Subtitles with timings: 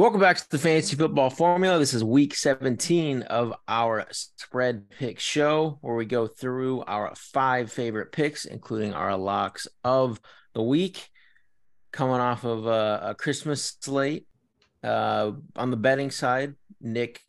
[0.00, 1.78] Welcome back to the Fantasy Football Formula.
[1.78, 7.70] This is week 17 of our spread pick show, where we go through our five
[7.70, 10.18] favorite picks, including our locks of
[10.54, 11.10] the week.
[11.92, 14.26] Coming off of a, a Christmas slate.
[14.82, 17.20] Uh, on the betting side, Nick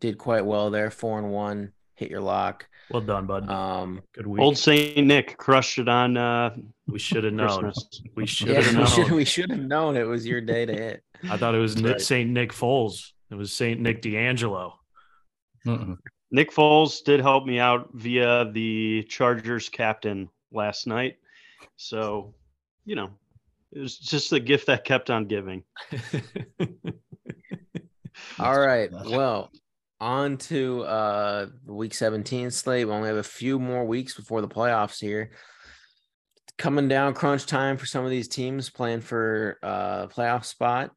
[0.00, 2.66] did quite well there, four and one, hit your lock.
[2.90, 3.48] Well done, bud.
[3.48, 4.42] Um, Good week.
[4.42, 6.16] Old Saint Nick crushed it on.
[6.16, 6.54] Uh,
[6.86, 7.72] we should have known.
[8.14, 8.86] We should yeah, have we known.
[8.86, 11.02] should we should have known it was your day to hit.
[11.30, 12.00] I thought it was Nick, right.
[12.00, 13.12] Saint Nick Foles.
[13.30, 14.78] It was Saint Nick D'Angelo.
[15.66, 15.96] Mm-mm.
[16.30, 21.16] Nick Foles did help me out via the Chargers captain last night,
[21.76, 22.34] so
[22.84, 23.10] you know
[23.72, 25.64] it was just a gift that kept on giving.
[28.38, 28.90] All right.
[28.92, 29.50] Well,
[30.04, 32.86] on to uh week 17 slate.
[32.86, 35.32] We only have a few more weeks before the playoffs here.
[36.58, 40.90] Coming down crunch time for some of these teams playing for uh playoff spot.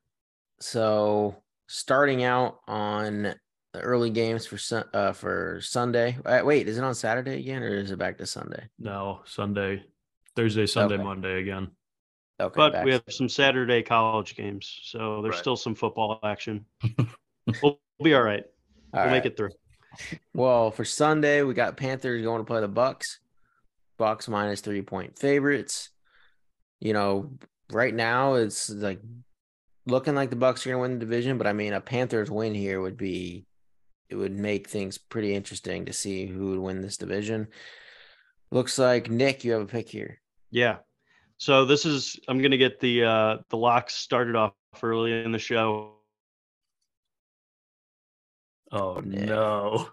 [0.60, 3.34] So starting out on
[3.74, 6.18] the early games for Sun- uh for Sunday.
[6.26, 8.68] Uh, wait, is it on Saturday again or is it back to Sunday?
[8.77, 9.84] no, Sunday,
[10.36, 11.04] Thursday, Sunday, Okay.
[11.04, 11.70] Monday again.
[12.40, 12.54] Okay.
[12.55, 15.40] But we have some Saturday college games, so there's Right.
[15.40, 16.66] still some football action.
[17.64, 18.44] we'll be all right.
[18.93, 19.49] All we'll make it through.
[20.34, 23.20] Well, for Sunday, we got Panthers going to play the Bucks.
[23.98, 25.90] Bucks minus three point favorites.
[26.80, 27.32] You know,
[27.71, 28.99] right now it's like
[29.88, 32.30] looking like the Bucks are going to win the division, but I mean, a Panthers
[32.30, 33.46] win here would be
[34.10, 37.48] it would make things pretty interesting to see who would win this division.
[38.52, 40.21] Looks like Nick, you have a pick here.
[40.52, 40.77] Yeah.
[41.38, 45.40] So this is I'm gonna get the uh the locks started off early in the
[45.40, 45.96] show.
[48.71, 49.26] Oh Nick.
[49.29, 49.90] no!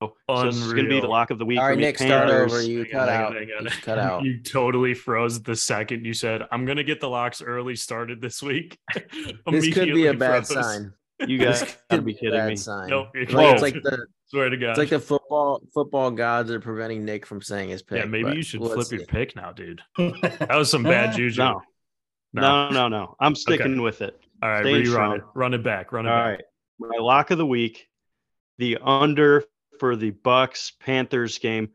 [0.00, 1.10] So this is gonna be the Unreal.
[1.10, 1.58] lock of the week.
[1.58, 1.78] All for right.
[1.78, 2.62] Nick, start over.
[2.62, 3.34] You cut out.
[3.34, 3.64] on, hang on.
[3.64, 4.22] You cut out.
[4.24, 8.42] You totally froze the second you said, "I'm gonna get the locks early." Started this
[8.42, 8.78] week.
[9.50, 10.64] This could be a Immediately bad froze.
[10.64, 10.92] sign.
[11.26, 12.56] You guys could be a kidding bad me.
[12.56, 12.90] Sign.
[12.90, 14.70] Nope, you're It's like, it's like the Swear to God.
[14.70, 17.98] it's like the football football gods are preventing Nick from saying his pick.
[17.98, 18.96] yeah, maybe you should flip see.
[18.98, 19.80] your pick now, dude.
[19.98, 21.40] That was some bad juju.
[21.42, 21.60] No.
[22.34, 23.16] No, no, no.
[23.18, 24.20] I'm sticking with it.
[24.42, 25.16] All right, Staying rerun strong.
[25.16, 25.22] it.
[25.34, 25.90] Run it back.
[25.92, 26.26] Run it All back.
[26.36, 26.44] right.
[26.78, 27.88] My lock of the week,
[28.58, 29.44] the under
[29.80, 31.70] for the Bucks Panthers game.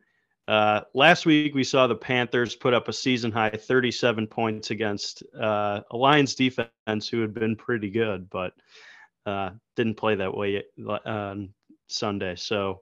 [0.48, 5.24] Uh, last week we saw the Panthers put up a season high 37 points against
[5.40, 8.54] uh, a Lions defense who had been pretty good, but
[9.26, 10.64] uh, didn't play that way
[11.06, 11.54] on
[11.88, 12.36] Sunday.
[12.36, 12.82] So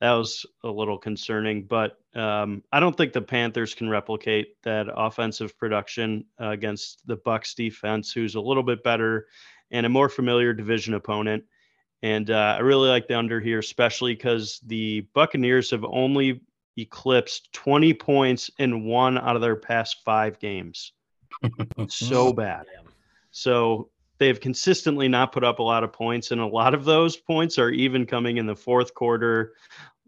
[0.00, 1.64] that was a little concerning.
[1.64, 7.54] But um, I don't think the Panthers can replicate that offensive production against the Bucks
[7.54, 9.26] defense, who's a little bit better
[9.70, 11.44] and a more familiar division opponent.
[12.02, 16.40] And uh, I really like the under here, especially because the Buccaneers have only
[16.76, 20.92] eclipsed 20 points in one out of their past five games.
[21.88, 22.66] so bad.
[23.30, 27.16] So they've consistently not put up a lot of points, and a lot of those
[27.16, 29.54] points are even coming in the fourth quarter,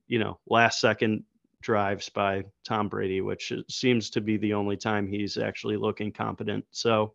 [0.06, 1.24] you know, last second
[1.62, 6.64] drives by Tom Brady, which seems to be the only time he's actually looking competent.
[6.70, 7.14] So,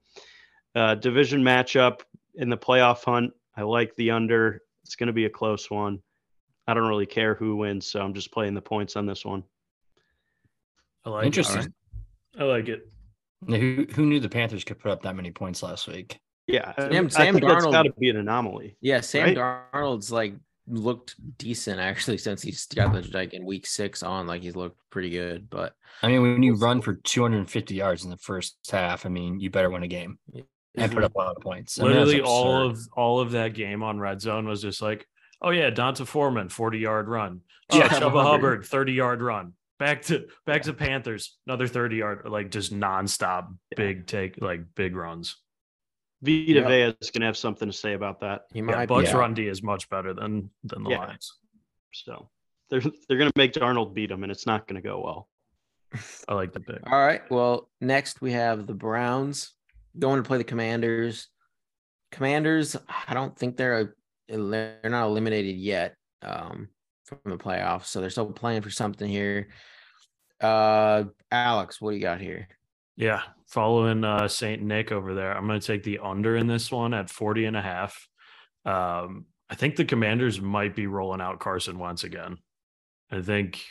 [0.75, 2.01] uh, division matchup
[2.35, 4.61] in the playoff hunt, I like the under.
[4.85, 5.99] It's going to be a close one.
[6.67, 9.43] I don't really care who wins, so I'm just playing the points on this one.
[11.03, 11.61] I like Interesting.
[11.63, 11.71] it.
[12.39, 12.87] I like it.
[13.47, 16.19] Yeah, Who, who knew the Panthers could put up that many points last week?
[16.47, 18.77] Yeah, I- Sam- I Sam think that's Darnold- got to be an anomaly.
[18.81, 19.37] Yeah, Sam Right?
[19.73, 20.33] Darnold's like
[20.67, 24.79] looked decent actually since he's got the like in week six on, like he's looked
[24.89, 25.47] pretty good.
[25.49, 29.39] But I mean, when you run for 250 yards in the first half, I mean,
[29.39, 30.17] you better win a game
[30.77, 31.05] and put mm-hmm.
[31.05, 31.79] up a lot of points.
[31.79, 35.07] I mean, Literally all of all of that game on red zone was just like,
[35.41, 37.41] oh yeah, D'Onta Foreman, 40 yard run.
[37.71, 38.25] Oh, Yeah, Chuba Chuba Hubbard.
[38.25, 39.53] Hubbard, 30 yard run.
[39.79, 44.95] Back to back to Panthers, another 30 yard, like just nonstop big take, like big
[44.95, 45.35] runs.
[46.21, 46.67] Vita Yep.
[46.67, 48.43] Vea is going to have something to say about that.
[48.53, 49.17] he Yeah, might Bucks be.
[49.17, 50.99] run D is much better than than the Yeah.
[50.99, 51.39] Lions.
[51.91, 52.29] So
[52.69, 55.27] they're they're going to make Darnold beat him, and it's not going to go well.
[56.27, 56.81] I like the pick.
[56.91, 57.21] All right.
[57.31, 59.53] Well, next we have the Browns
[59.97, 61.27] going to play the Commanders.
[62.11, 62.75] Commanders,
[63.07, 63.95] I don't think they're
[64.27, 66.69] they're not eliminated yet um,
[67.05, 69.49] from the playoffs, so they're still playing for something here.
[70.41, 72.47] Uh, Alex, what do you got here?
[72.97, 75.35] Yeah, following uh Saint Nick over there.
[75.35, 78.07] I'm going to take the under in this one at 40 and a half.
[78.65, 82.37] Um I think the Commanders might be rolling out Carson once again.
[83.11, 83.61] I think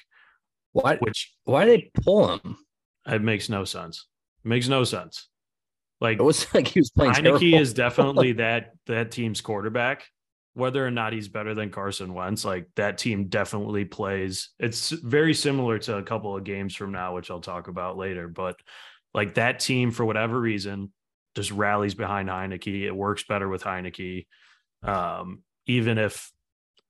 [0.73, 2.59] Why, which why did they pull him?
[3.07, 4.07] it makes no sense.
[4.45, 5.29] It makes no sense.
[6.05, 7.15] Like It was like he was playing.
[7.15, 7.59] Heinicke terrible.
[7.59, 10.05] is definitely that that team's quarterback.
[10.53, 14.51] Whether or not he's better than Carson Wentz, like that team definitely plays.
[14.61, 18.29] It's very similar to a couple of games from now, which I'll talk about later.
[18.29, 18.57] But
[19.15, 20.93] like that team, for whatever reason,
[21.35, 22.83] just rallies behind Heinicke.
[22.83, 24.27] It works better with Heinicke.
[24.85, 26.31] Um, even if,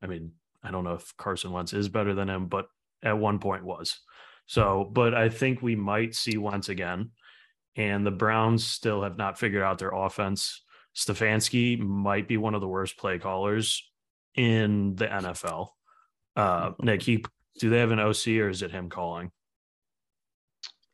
[0.02, 0.32] I mean,
[0.62, 2.66] I don't know if Carson Wentz is better than him, but
[3.02, 3.98] at one point was.
[4.46, 7.12] So, but I think we might see Wentz again.
[7.76, 10.62] And the Browns still have not figured out their offense.
[10.94, 13.82] Stefanski might be one of the worst play callers
[14.34, 15.68] in the NFL.
[16.36, 17.24] Uh, Nick, he,
[17.58, 19.30] do they have an OC or is it him calling?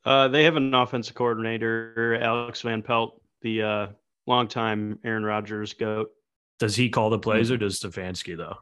[0.05, 3.87] Uh, they have an offensive coordinator, Alex Van Pelt, the uh,
[4.27, 6.11] longtime Aaron Rodgers goat.
[6.59, 8.57] Does he call the plays or does Stefanski though?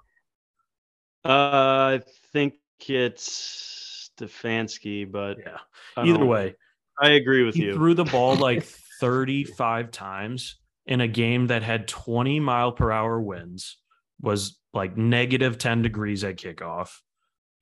[1.24, 2.00] Uh, I
[2.32, 2.54] think
[2.88, 5.58] it's Stefanski, but Yeah.
[5.96, 6.54] Either way,
[7.00, 7.74] I agree with he you.
[7.74, 8.64] threw the ball like
[9.00, 10.56] 35 times
[10.86, 13.76] in a game that had 20 mile per hour winds,
[14.20, 16.90] was like negative 10 degrees at kickoff,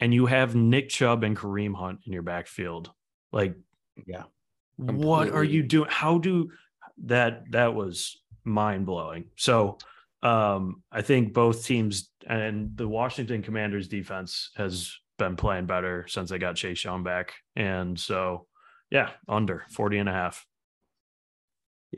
[0.00, 2.91] and you have Nick Chubb and Kareem Hunt in your backfield.
[3.33, 3.56] Like,
[4.06, 4.25] Yeah.
[4.77, 5.89] what are you doing?
[5.91, 6.50] How do
[7.05, 7.50] that?
[7.50, 9.27] That was mind blowing.
[9.37, 9.79] So,
[10.23, 16.31] um, I think both teams and the Washington Commanders defense has been playing better since
[16.31, 17.35] they got Chase Young back.
[17.55, 18.47] And so,
[18.91, 20.47] yeah, under 40 and a half.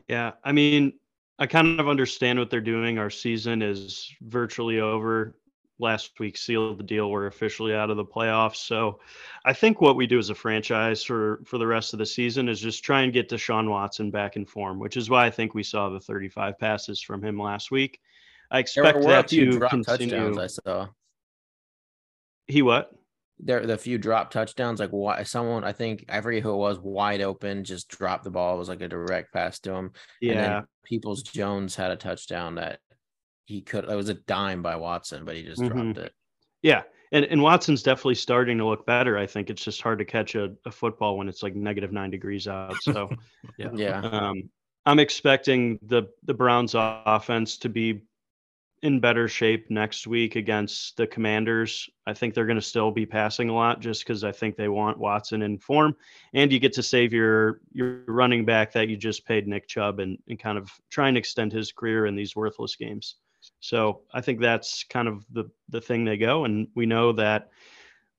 [0.08, 0.94] Yeah, I mean,
[1.38, 2.98] I kind of understand what they're doing.
[2.98, 5.34] Our season is virtually over.
[5.80, 7.08] Last week sealed the deal.
[7.08, 8.56] We're officially out of the playoffs.
[8.56, 8.98] So
[9.44, 12.48] I think what we do as a franchise for for the rest of the season
[12.48, 15.54] is just try and get Deshaun Watson back in form, which is why I think
[15.54, 18.00] we saw the 35 passes from him last week.
[18.50, 20.08] I There expect were a that few to drop continue.
[20.16, 20.88] touchdowns I saw.
[22.48, 22.92] He what?
[23.40, 26.78] There, the few drop touchdowns, like why someone I think I forget who it was,
[26.80, 28.56] wide open, just dropped the ball.
[28.56, 29.92] It was like a direct pass to him.
[30.26, 30.60] And Yeah.
[30.60, 32.80] then Peoples Jones had a touchdown that
[33.46, 33.84] he could.
[33.84, 35.68] It was a dime by Watson, but he just Mhm.
[35.68, 36.12] dropped it.
[36.62, 36.82] Yeah.
[37.12, 39.16] And, and Watson's definitely starting to look better.
[39.16, 42.10] I think it's just hard to catch a, a football when it's like negative nine
[42.10, 42.74] degrees out.
[42.82, 43.08] So
[43.56, 43.70] Yeah.
[43.74, 44.50] Yeah, um,
[44.84, 48.02] I'm expecting the the Browns offense to be
[48.82, 51.88] in better shape next week against the Commanders.
[52.06, 54.68] I think they're going to still be passing a lot just because I think they
[54.68, 55.96] want Watson in form,
[56.34, 59.98] and you get to save your your running back that you just paid Nick Chubb
[60.00, 63.16] and, and kind of try and extend his career in these worthless games.
[63.60, 67.50] So I think that's kind of the the thing they go, and we know that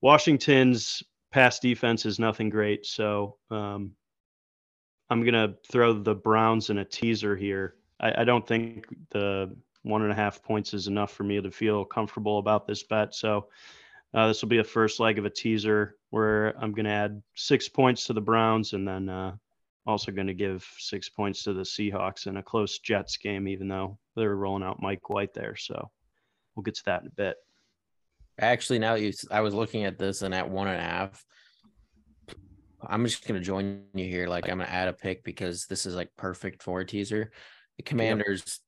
[0.00, 1.02] Washington's
[1.32, 2.86] pass defense is nothing great.
[2.86, 3.92] So um,
[5.08, 7.76] I'm gonna throw the Browns in a teaser here.
[8.00, 11.50] I, I don't think the one and a half points is enough for me to
[11.50, 13.14] feel comfortable about this bet.
[13.14, 13.48] So
[14.12, 17.68] uh, this will be a first leg of a teaser where I'm gonna add six
[17.68, 19.36] points to the Browns and then uh,
[19.86, 23.98] also gonna give six points to the Seahawks in a close Jets game, even though
[24.16, 25.56] they're rolling out Mike White there.
[25.56, 25.90] So
[26.54, 27.36] we'll get to that in a bit.
[28.38, 31.24] actually, now that you, I was looking at this and at one and a half.
[32.82, 34.26] I'm just gonna join you here.
[34.26, 37.30] Like I'm gonna add a pick because this is like perfect for a teaser.
[37.76, 38.60] The Commanders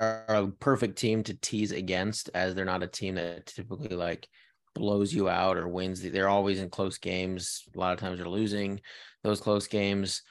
[0.00, 4.28] are a perfect team to tease against, as they're not a team that typically like
[4.74, 6.02] blows you out or wins.
[6.02, 7.64] They're always in close games.
[7.74, 8.80] A lot of times they're losing
[9.22, 10.22] those close games.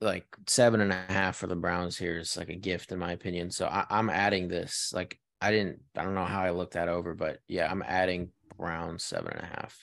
[0.00, 3.12] Like seven and a half for the Browns here is like a gift in my
[3.12, 3.50] opinion.
[3.50, 4.92] So I, I'm adding this.
[4.94, 8.30] Like I didn't, I don't know how I looked that over, but yeah, I'm adding
[8.56, 9.76] Browns seven and a half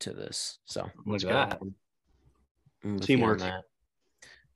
[0.00, 0.58] to this.
[0.64, 0.88] So
[1.24, 1.32] go.
[1.32, 1.58] that.
[2.84, 3.38] I'm with you on Teamwork.
[3.40, 3.64] that.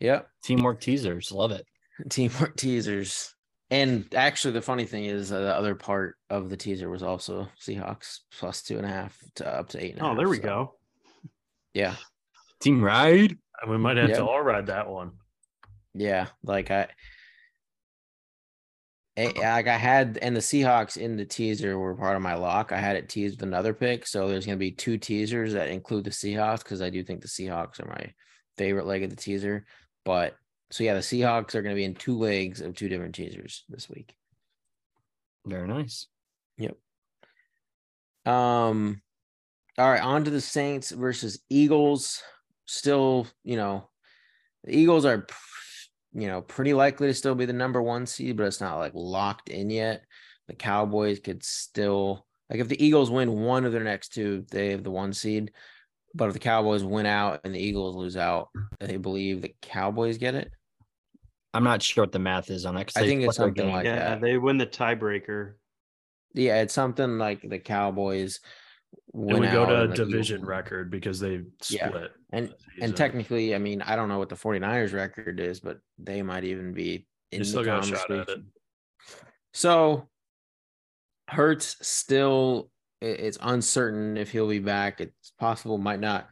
[0.00, 0.28] Yep.
[0.42, 1.30] Teamwork teasers.
[1.30, 1.66] Love it.
[2.08, 3.34] Teamwork teasers.
[3.70, 7.48] And actually, the funny thing is, uh, the other part of the teaser was also
[7.58, 9.93] Seahawks plus two and a half to up to eight.
[9.93, 10.74] and a Oh, half, there we so, go.
[11.72, 11.96] Yeah,
[12.60, 13.36] Team ride.
[13.62, 14.17] And we might have Yeah.
[14.17, 15.12] to all ride that one.
[15.94, 16.26] yeah.
[16.43, 16.88] Like I,
[19.17, 22.72] eh, like I had, and the Seahawks in the teaser were part of my lock.
[22.72, 25.69] I had it teased with another pick, so there's going to be two teasers that
[25.69, 28.12] include the Seahawks because I do think the Seahawks are my
[28.58, 29.64] favorite leg of the teaser.
[30.05, 30.36] But
[30.72, 33.64] so yeah, the Seahawks are going to be in two legs of two different teasers
[33.69, 34.14] this week.
[35.44, 36.06] Very nice.
[36.56, 36.76] Yep.
[38.24, 39.02] Um,
[39.76, 42.22] all right, on to the Saints versus Eagles.
[42.64, 43.91] Still, you know,
[44.64, 45.26] the Eagles are,
[46.14, 48.93] you know, pretty likely to still be the number one seed, but it's not like
[48.94, 50.05] locked in yet.
[50.48, 54.70] The Cowboys could still, like, if the Eagles win one of their next two, they
[54.70, 55.52] have the one seed.
[56.14, 58.48] But if the Cowboys win out and the Eagles lose out,
[58.81, 60.50] they believe the Cowboys get it.
[61.54, 62.92] I'm not sure what the math is on that.
[62.96, 64.20] I think it's something like yeah, that.
[64.20, 65.54] they win the tiebreaker.
[66.34, 68.40] Yeah, it's something like the Cowboys
[69.12, 71.88] And win we go to and the division Eagles- record because they Yeah.
[71.88, 72.12] split.
[72.32, 76.22] And and technically, I mean, I don't know what the 49ers record is, but they
[76.22, 78.26] might even be in you still the got a shot at it.
[78.26, 78.52] conversation.
[79.52, 80.08] So
[81.28, 82.70] Hurts still
[83.02, 85.00] it's uncertain if he'll be back.
[85.00, 86.28] It's possible, might not.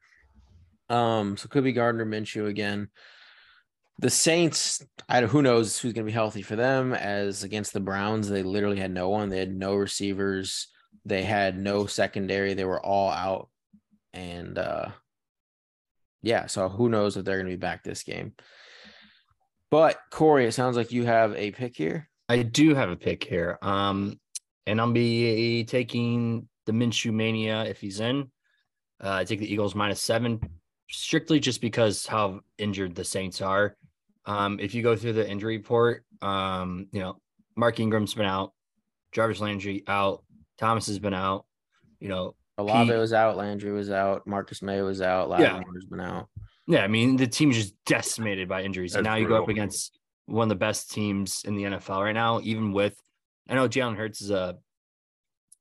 [0.88, 2.88] Um, so could be Gardner Minshew again.
[4.00, 6.94] The Saints, I who knows who's going to be healthy for them.
[6.94, 9.28] As against the Browns, they literally had no one.
[9.28, 10.68] They had no receivers.
[11.04, 12.54] They had no secondary.
[12.54, 13.50] They were all out,
[14.14, 14.88] and uh
[16.22, 16.46] yeah.
[16.46, 18.32] So who knows if they're going to be back this game?
[19.70, 22.08] But Corey, it sounds like you have a pick here.
[22.28, 23.58] I do have a pick here.
[23.62, 24.18] Um,
[24.66, 28.30] and I'll be taking the Minshew mania if he's in.
[29.02, 30.40] Uh, I take the Eagles minus seven,
[30.90, 33.76] strictly just because how injured the Saints are.
[34.26, 37.20] Um, if you go through the injury report, um, you know,
[37.56, 38.52] Mark Ingram's been out,
[39.12, 40.24] Jarvis Landry out,
[40.58, 41.46] Thomas has been out,
[41.98, 46.00] you know, Olave Pete- was out, Landry was out, Marcus Maye was out, Lattimore's been
[46.00, 46.28] out.
[46.66, 49.48] Yeah, I mean the team's just decimated by injuries, and That's now you go up
[49.48, 52.40] against one of the best teams in the NFL right now.
[52.42, 52.96] Even with,
[53.48, 54.56] I know Jalen Hurts is a,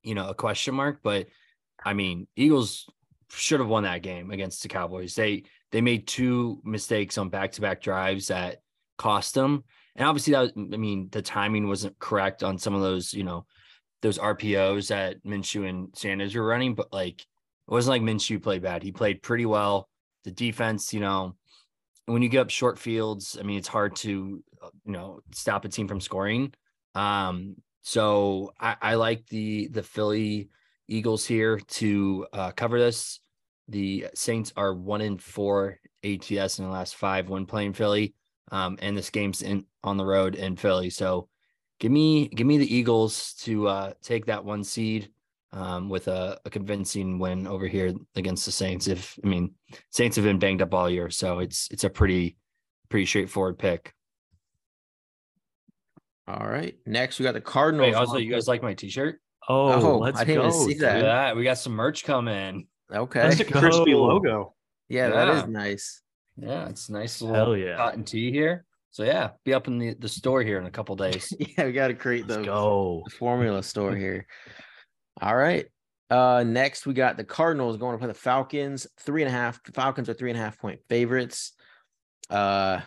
[0.04, 1.28] you know, a question mark, but
[1.84, 2.86] I mean Eagles
[3.32, 5.16] should have won that game against the Cowboys.
[5.16, 8.62] They they made two mistakes on back to back drives that
[8.98, 9.64] cost them,
[9.96, 13.24] and obviously that was, I mean the timing wasn't correct on some of those, you
[13.24, 13.46] know,
[14.02, 18.64] those RPOs that Minshew and Sanders were running, but like it wasn't like Minshew played
[18.64, 18.82] bad.
[18.82, 19.90] He played pretty well.
[20.24, 21.36] The defense, you know,
[22.06, 24.44] when you get up short fields, I mean, it's hard to, you
[24.92, 26.54] know, stop a team from scoring.
[26.96, 30.50] Um, so I, I like the the Philly
[30.88, 33.20] Eagles here to uh, cover this.
[33.70, 38.16] The Saints are one in four ATS in the last five when playing Philly,
[38.52, 40.90] um, and this game's in on the road in Philly.
[40.90, 41.30] So
[41.80, 45.10] give me give me the Eagles to uh, take that one seed
[45.52, 48.88] um, with a, a convincing win over here against the Saints.
[48.88, 49.54] If I mean
[49.92, 52.38] Saints have been banged up all year, so it's it's a pretty
[52.90, 53.94] pretty straightforward pick.
[56.28, 56.76] All right.
[56.86, 57.88] Next, we got the Cardinals.
[57.88, 59.20] Wait, also, you guys like my T-shirt?
[59.48, 60.48] Oh, Oh, let's I didn't go.
[60.50, 61.02] even see that.
[61.02, 61.36] That.
[61.36, 62.68] We got some merch coming.
[62.92, 63.22] Okay.
[63.22, 64.04] That's a crispy go.
[64.04, 64.54] logo.
[64.88, 66.02] Yeah, that is nice.
[66.38, 67.76] Yeah, it's nice little Hell yeah.
[67.76, 68.66] cotton tee here.
[68.92, 71.32] So yeah, be up in the, the store here in a couple days.
[71.58, 73.04] Yeah, we got to create the, go.
[73.06, 74.26] the formula store here.
[75.22, 75.68] All right.
[76.10, 78.88] Uh, next we got the Cardinals going to play the Falcons.
[79.00, 79.62] Three and a half.
[79.64, 81.54] The Falcons are three and a half point favorites.
[82.32, 82.82] Uh,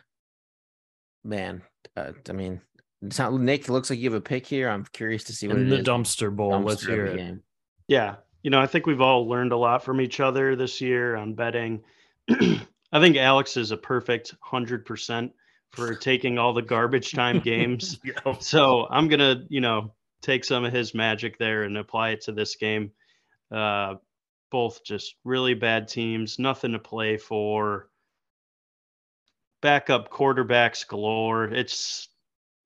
[1.23, 1.63] man,
[1.97, 2.61] uh, I mean,
[3.03, 3.69] it's not, Nick.
[3.69, 4.69] Looks like you have a pick here.
[4.69, 5.87] I'm curious to see what In it the is.
[5.87, 6.61] dumpster bowl.
[6.63, 7.17] Let's hear it.
[7.17, 7.43] game.
[7.87, 8.17] Yeah.
[8.43, 11.35] You know, I think we've all learned a lot from each other this year on
[11.35, 11.83] betting.
[12.31, 15.31] I think Alex is a perfect 100%
[15.71, 17.99] for taking all the garbage time games.
[18.41, 22.23] So I'm going to, you know, take some of his magic there and apply it
[22.23, 22.93] to this game.
[23.51, 23.95] Uh,
[24.51, 27.89] both just really bad teams, nothing to play for.
[29.63, 31.45] Backup quarterbacks galore.
[31.45, 32.09] It's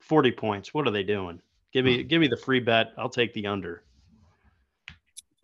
[0.01, 0.75] 40 points.
[0.75, 1.41] What are they doing?
[1.73, 2.93] Give me give me the free bet.
[2.97, 3.83] I'll take the under.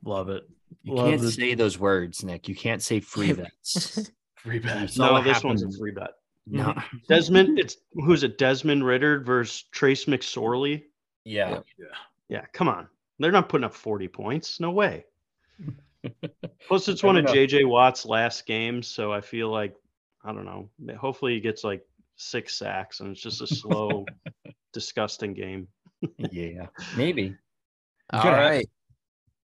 [0.05, 0.43] Love it.
[0.83, 2.49] You Love can't the- say those words, Nick.
[2.49, 4.11] You can't say free bets.
[4.37, 4.91] Free bet.
[4.91, 6.11] So no, what this one's a happened- free bet.
[6.47, 6.65] no.
[6.73, 6.97] Mm-hmm.
[7.09, 8.39] Desmond, it's who's it?
[8.39, 10.85] Desmond Ridder versus Trace McSorley.
[11.25, 11.61] Yeah.
[12.29, 12.89] Yeah, come on.
[13.19, 14.59] They're not putting up 40 points.
[14.59, 15.05] No way.
[16.67, 17.27] Plus, it's one of.
[17.27, 19.77] JJ Watt's last games, so I feel like
[20.25, 20.69] I don't know.
[20.97, 24.07] Hopefully, he gets like six sacks, and it's just a slow,
[24.73, 25.69] disgusting game.
[26.19, 26.67] Yeah.
[26.97, 27.37] Maybe.
[28.13, 28.39] All right.
[28.39, 28.69] Right.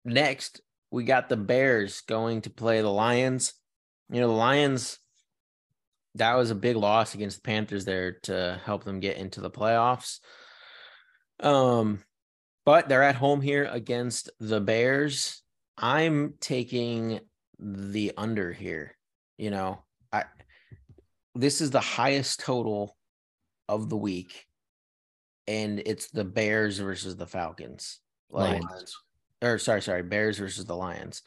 [0.04, 3.54] Next, we got the Bears going to play the Lions.
[4.11, 4.99] You know, the Lions,
[6.14, 9.50] that was a big loss against the Panthers there to help them get into the
[9.50, 10.20] playoffs.
[11.40, 12.00] Um,
[12.64, 15.42] but they're at home here against the Bears.
[15.76, 17.20] I'm taking
[17.58, 18.96] the under here.
[19.37, 19.82] You know,
[20.12, 20.25] I
[21.34, 22.96] this is the highest total
[23.68, 24.46] of the week,
[25.49, 28.00] and it's the Bears versus the Falcons.
[28.30, 28.96] Like, Lions.
[29.45, 31.23] Or sorry, sorry, Bears versus the Lions.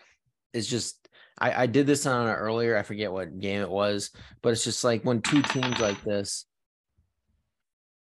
[0.53, 1.07] It's just
[1.39, 2.75] I, I did this on earlier.
[2.75, 6.45] I forget what game it was, but it's just like when two teams like this,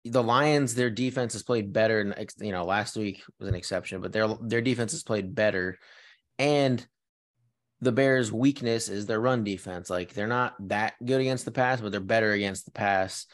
[0.04, 2.00] the Lions, their defense has played better.
[2.00, 5.78] And you know, last week was an exception, but their their defense has played better,
[6.38, 6.84] and
[7.80, 9.88] the Bears' weakness is their run defense.
[9.90, 13.26] Like they're not that good against the pass, but they're better against the pass.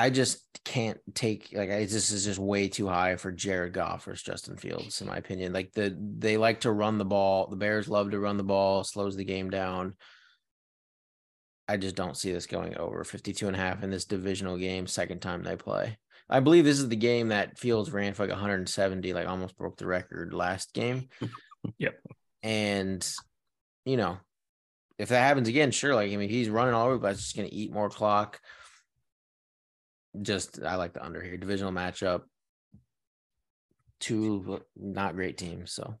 [0.00, 4.04] I just can't take like I, this is just way too high for Jared Goff
[4.04, 5.52] versus Justin Fields, in my opinion.
[5.52, 7.48] Like the they like to run the ball.
[7.48, 9.94] The Bears love to run the ball, slows the game down.
[11.68, 14.86] I just don't see this going over 52 and a half in this divisional game,
[14.86, 15.98] second time they play.
[16.30, 19.76] I believe this is the game that Fields ran for like 170, like almost broke
[19.76, 21.08] the record last game.
[21.78, 21.94] Yep.
[22.42, 23.06] And
[23.84, 24.16] you know,
[24.98, 25.94] if that happens again, sure.
[25.94, 28.40] Like I mean, he's running all over, but it's just gonna eat more clock
[30.22, 31.36] just I like the under here.
[31.36, 32.22] Divisional matchup.
[34.00, 35.72] Two not great teams.
[35.72, 35.94] So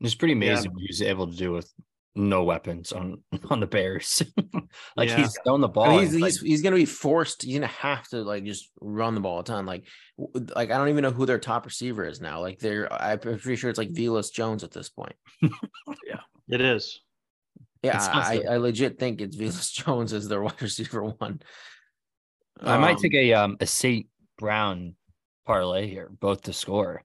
[0.00, 0.52] It's pretty Yeah.
[0.52, 1.70] amazing what he was able to do with
[2.14, 4.22] no weapons on on the Bears.
[4.96, 5.18] like Yeah.
[5.18, 5.84] he's throwing the ball.
[5.84, 7.42] I mean, he's and, like, he's, he's gonna be forced.
[7.42, 9.66] He's gonna have to like just run the ball a ton.
[9.66, 9.86] Like,
[10.16, 12.40] like I don't even know who their top receiver is now.
[12.40, 15.14] Like they're I'm pretty sure it's like Velus Jones at this point.
[16.06, 17.00] Yeah, it is.
[17.82, 21.40] Yeah, It I, I legit think it's Velus Jones as their wide receiver one.
[22.60, 24.06] I might Um, take a um a Saint
[24.38, 24.94] Brown
[25.46, 27.02] parlay here, both to score.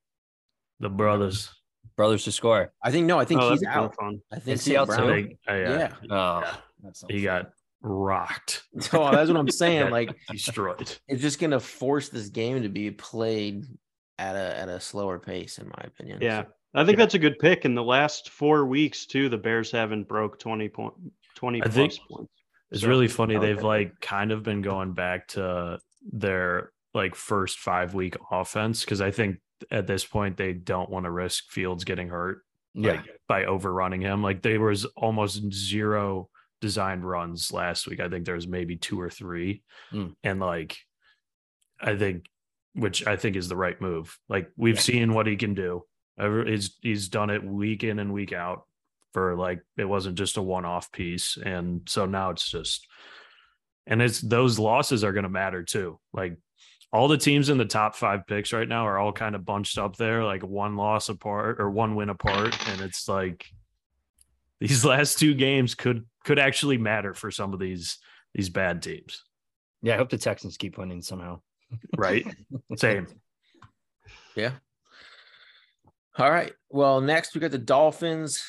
[0.80, 1.54] The brothers.
[1.98, 2.74] Brothers to score.
[2.84, 3.20] I think no.
[3.20, 3.96] I think oh, he's that'd be kinda out.
[3.96, 4.22] fun.
[4.32, 4.78] I think Is he St.
[4.80, 4.94] out too?
[4.94, 5.24] I Brown.
[5.24, 5.94] think, uh, yeah, Yeah.
[6.10, 6.56] Oh, Yeah.
[6.84, 7.52] that's he got
[7.84, 9.92] rocked, So that's what I'm saying.
[9.92, 10.98] Like destroyed.
[11.08, 13.66] it's just gonna force this game to be played
[14.18, 16.20] at a at a slower pace, in my opinion.
[16.22, 16.46] Yeah.
[16.74, 17.66] I think that's a good pick.
[17.66, 20.94] In the last four weeks, too, the Bears haven't broke 20 point
[21.36, 22.32] 20 I plus think- points.
[22.72, 23.36] It's So, really funny.
[23.36, 25.80] Like They've like kind of been going back to
[26.12, 29.38] their like first five week offense because I think
[29.70, 32.92] at this point they don't want to risk Fields getting hurt yeah.
[32.94, 34.22] like by overrunning him.
[34.24, 36.30] Like there was almost zero
[36.62, 38.00] designed runs last week.
[38.00, 40.16] I think there's maybe two or three, Mm.
[40.24, 40.78] and like
[41.80, 42.26] I think,
[42.74, 44.18] which I think is the right move.
[44.30, 44.82] Like we've Yeah.
[44.82, 45.84] seen what he can do.
[46.20, 48.64] He's he's done it week in and week out
[49.14, 52.88] for like it wasn't just a one off piece, and so now it's just,
[53.88, 56.00] and it's those losses are going to matter too.
[56.14, 56.38] Like
[56.94, 59.78] all the teams in the top five picks right now are all kind of bunched
[59.78, 63.46] up there, like one loss apart or one win apart, and it's like
[64.60, 67.98] these last two games could could actually matter for some of these
[68.34, 69.26] these bad teams,
[69.82, 71.42] Yeah, I hope the Texans keep winning somehow.
[71.98, 72.26] right?
[72.78, 73.08] Same.
[74.36, 74.52] Yeah.
[76.18, 76.54] All right.
[76.70, 78.44] Well, next we got the Dolphins.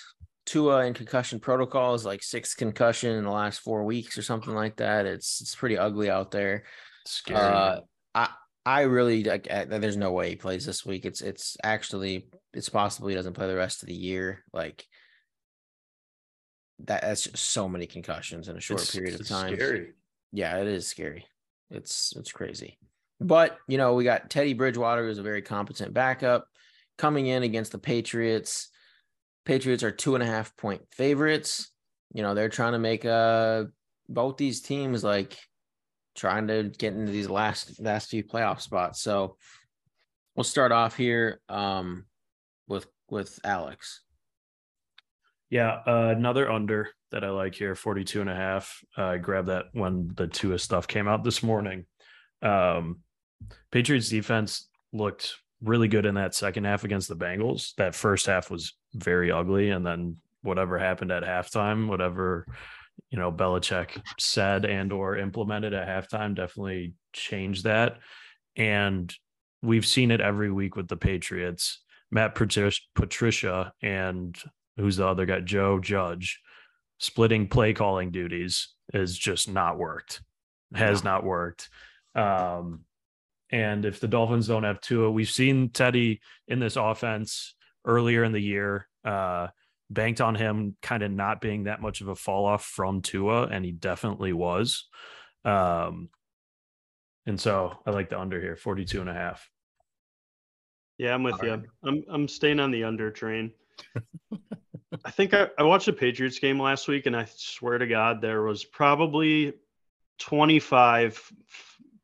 [0.44, 4.76] Tua in concussion protocols, like six concussion in the last four weeks or something like
[4.76, 5.06] that.
[5.06, 6.64] It's it's pretty ugly out there.
[7.06, 7.38] Scary.
[7.40, 7.80] Uh,
[8.14, 8.28] I
[8.66, 9.44] I really like.
[9.44, 11.04] There's no way he plays this week.
[11.04, 14.44] It's it's actually it's possible he doesn't play the rest of the year.
[14.52, 14.84] Like
[16.80, 17.02] that.
[17.02, 19.54] That's just so many concussions in a short It's- period of time.
[19.54, 19.92] Scary.
[20.32, 21.26] Yeah, it is scary.
[21.70, 22.78] It's it's crazy.
[23.20, 26.46] But you know, we got Teddy Bridgewater who's a very competent backup
[26.98, 28.68] coming in against the Patriots.
[29.44, 31.70] Patriots are two and a half point favorites.
[32.12, 33.64] You know, they're trying to make uh
[34.08, 35.36] both these teams like
[36.14, 39.00] trying to get into these last last few playoff spots.
[39.00, 39.36] So
[40.36, 42.04] we'll start off here um
[42.68, 44.02] with with Alex.
[45.50, 48.82] Yeah, uh, another under that I like here, 42 and a half.
[48.96, 51.84] Uh, I grabbed that when the Tua stuff came out this morning.
[52.40, 53.00] Um,
[53.70, 57.74] Patriots defense looked really good in that second half against the Bengals.
[57.76, 59.70] That first half was very ugly.
[59.70, 62.46] And then whatever happened at halftime, whatever,
[63.10, 67.98] you know, Belichick said and or implemented at halftime definitely changed that.
[68.56, 69.14] And
[69.62, 71.82] we've seen it every week with the Patriots.
[72.10, 74.36] Matt Patricia, and
[74.76, 76.40] who's the other guy, Joe Judge,
[76.98, 80.20] splitting play calling duties is just not worked.
[80.74, 81.70] Has not worked.
[82.14, 82.84] Um,
[83.52, 88.32] and if the Dolphins don't have Tua, we've seen Teddy in this offense earlier in
[88.32, 89.48] the year, uh,
[89.90, 93.48] banked on him kind of not being that much of a fall off from Tua,
[93.48, 94.88] and he definitely was.
[95.44, 96.08] Um,
[97.26, 99.48] and so I like the under here, 42 and a half.
[100.96, 101.50] Yeah, I'm with All you.
[101.50, 101.62] right.
[101.84, 103.52] I'm I'm staying on the under train.
[105.04, 108.20] I think I, I watched the Patriots game last week, and I swear to God,
[108.20, 109.54] there was probably
[110.18, 111.32] 25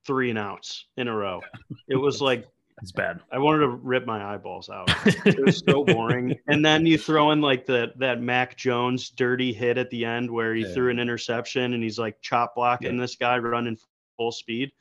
[0.09, 1.41] three and outs in a row.
[1.87, 2.47] It was like
[2.83, 3.21] It's bad.
[3.31, 4.89] I wanted to rip my eyeballs out.
[5.27, 6.35] It was so boring.
[6.49, 10.31] and then you throw in like the that Mac Jones dirty hit at the end
[10.31, 10.73] where he Yeah.
[10.73, 13.77] threw an interception and he's like chop blocking this guy running
[14.17, 14.73] full speed.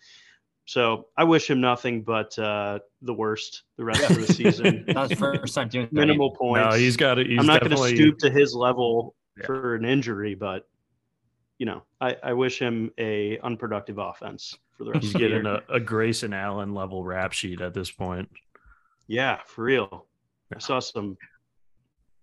[0.66, 4.84] So I wish him nothing but uh, the worst the rest of the season.
[5.10, 5.88] His first time doing.
[5.92, 6.70] Minimal points.
[6.72, 7.28] No, he's got it.
[7.40, 9.46] I'm not going to stoop to his level Yeah.
[9.46, 10.68] for an injury, but
[11.58, 15.28] you know, I, I wish him a unproductive offense for the rest He's of the
[15.28, 15.42] year.
[15.42, 18.30] getting a, a Grayson Allen level rap sheet at this point.
[19.08, 20.06] Yeah, for real.
[20.52, 20.58] Yeah.
[20.58, 21.18] I saw some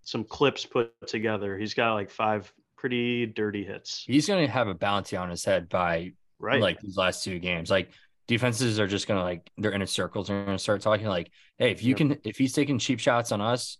[0.02, 1.56] some clips put together.
[1.58, 4.04] He's got like five pretty dirty hits.
[4.06, 6.60] He's going to have a bounty on his head by Right.
[6.60, 7.70] like these last two games.
[7.70, 7.88] Like
[8.26, 10.28] defenses are just going to like they're in a circles.
[10.28, 11.96] They're going to start talking like, hey, if you Yep.
[11.96, 13.78] can, if he's taking cheap shots on us,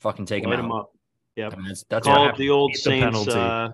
[0.00, 0.64] fucking take him light out.
[0.66, 0.90] him up.
[1.36, 1.52] Yep.
[1.52, 2.42] I mean, that's that's Call what it happened.
[2.42, 3.32] the old Eat the Saints penalty.
[3.32, 3.68] uh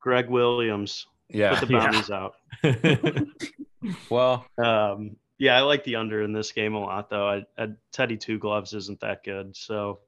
[0.00, 1.06] Gregg Williams.
[1.30, 1.58] Yeah.
[1.58, 1.90] Put the Yeah.
[1.90, 2.34] bounties out.
[4.10, 7.28] Well, Um yeah, I like the under in this game a lot though.
[7.28, 9.56] I, I Teddy two gloves isn't that good.
[9.56, 10.00] So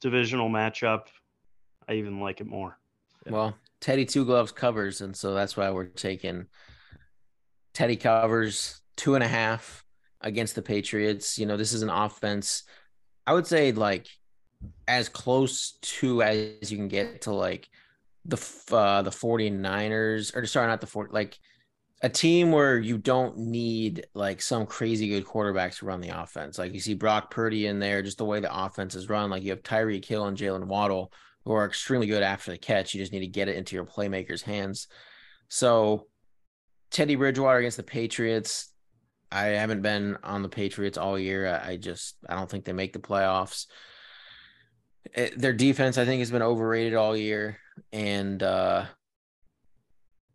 [0.00, 1.06] divisional matchup,
[1.88, 2.78] I even like it more.
[3.26, 6.46] Well, Teddy two gloves covers, and so that's why we're taking
[7.72, 9.84] Teddy covers two and a half
[10.20, 11.38] against the Patriots.
[11.38, 12.64] You know, this is an offense.
[13.26, 14.06] I would say like
[14.88, 17.68] as close to as you can get to like
[18.24, 18.36] the
[18.72, 21.38] uh, the 49ers or sorry, not the 40 like
[22.04, 26.58] a team where you don't need like some crazy good quarterbacks to run the offense.
[26.58, 29.30] Like you see Brock Purdy in there, just the way the offense is run.
[29.30, 31.10] Like you have Tyreek Hill and Jaylen Waddle
[31.46, 32.92] who are extremely good after the catch.
[32.92, 34.86] You just need to get it into your playmakers' hands.
[35.48, 36.08] So
[36.90, 38.70] Teddy Bridgewater against the Patriots.
[39.32, 41.58] I haven't been on the Patriots all year.
[41.64, 43.64] I just I don't think they make the playoffs.
[45.14, 47.58] It, their defense, I think, has been overrated all year,
[47.94, 48.84] and uh,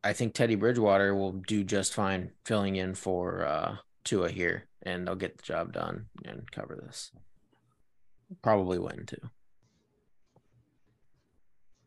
[0.03, 5.05] I think Teddy Bridgewater will do just fine filling in for uh, Tua here, and
[5.05, 7.11] they'll get the job done and cover this.
[8.41, 9.29] Probably win too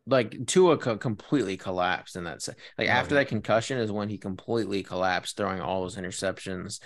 [0.05, 2.41] like Tua co- completely collapsed in that.
[2.41, 3.21] Se- like oh, after yeah.
[3.21, 6.79] that concussion is when he completely collapsed, throwing all those interceptions.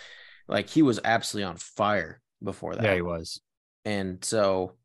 [0.48, 2.84] Like he was absolutely on fire before that.
[2.84, 3.42] Yeah, he was.
[3.86, 4.76] And so,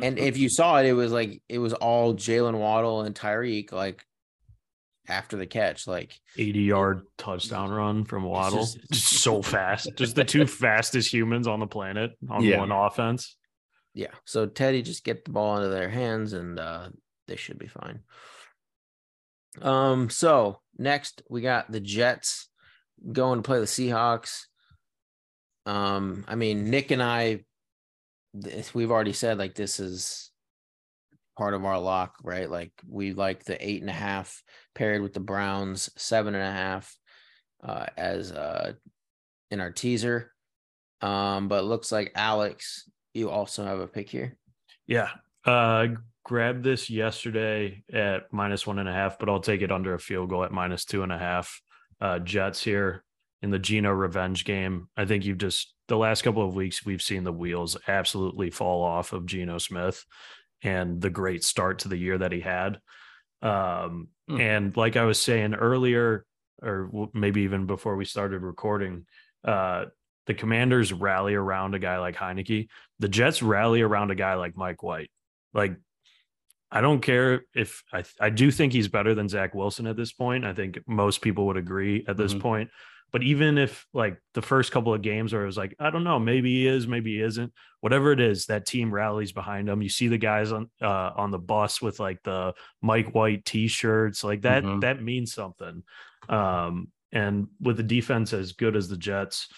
[0.00, 3.72] and if you saw it, it was like it was all Jaylen Waddle and Tyreek.
[3.72, 4.04] Like
[5.08, 8.60] after the catch, like 80 yard touchdown run from Waddle.
[8.60, 9.90] Just, just, so fast.
[9.96, 12.58] Just the two fastest humans on the planet on yeah.
[12.58, 13.36] one offense.
[13.94, 14.12] Yeah.
[14.24, 16.88] So Teddy just get the ball into their hands and uh
[17.26, 18.00] they should be fine.
[19.60, 22.48] Um, so next we got the Jets
[23.12, 24.44] going to play the Seahawks.
[25.66, 27.44] Um, I mean, Nick and I,
[28.72, 30.27] we've already said like this is
[31.38, 32.50] part of our lock, right?
[32.50, 34.42] Like we like the eight and a half
[34.74, 36.94] paired with the Browns, seven and a half
[37.62, 38.72] uh, as uh
[39.50, 40.32] in our teaser.
[41.00, 44.36] Um, but looks like Alex, you also have a pick here.
[44.86, 45.10] Yeah.
[45.44, 45.86] Uh
[46.24, 49.98] grabbed this yesterday at minus one and a half, but I'll take it under a
[49.98, 51.62] field goal at minus two and a half.
[52.00, 53.02] Uh, Jets here
[53.40, 54.88] in the Geno revenge game.
[54.96, 58.82] I think you've just the last couple of weeks we've seen the wheels absolutely fall
[58.82, 60.04] off of Geno Smith
[60.62, 62.80] and the great start to the year that he had.
[63.42, 64.40] Um, mm.
[64.40, 66.24] And like I was saying earlier,
[66.62, 69.06] or maybe even before we started recording,
[69.44, 69.86] uh,
[70.26, 72.68] the Commanders rally around a guy like Heinicke.
[72.98, 75.10] The Jets rally around a guy like Mike White.
[75.54, 75.76] Like
[76.70, 80.12] I don't care if I I do think he's better than Zach Wilson at this
[80.12, 80.44] point.
[80.44, 82.42] I think most people would agree at this mm-hmm.
[82.42, 82.70] point.
[83.10, 86.04] But even if like the first couple of games where it was like, I don't
[86.04, 89.80] know, maybe he is, maybe he isn't, whatever it is, that team rallies behind him.
[89.80, 94.22] You see the guys on uh, on the bus with like the Mike White t-shirts,
[94.24, 94.80] like that, mm-hmm.
[94.80, 95.82] that means something.
[96.28, 99.48] Um, and with the defense as good as the Jets,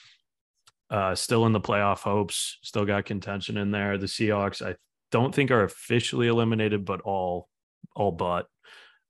[0.88, 3.98] uh, still in the playoff hopes, still got contention in there.
[3.98, 4.76] The Seahawks, I
[5.10, 7.48] don't think are officially eliminated, but all
[7.96, 8.46] all but.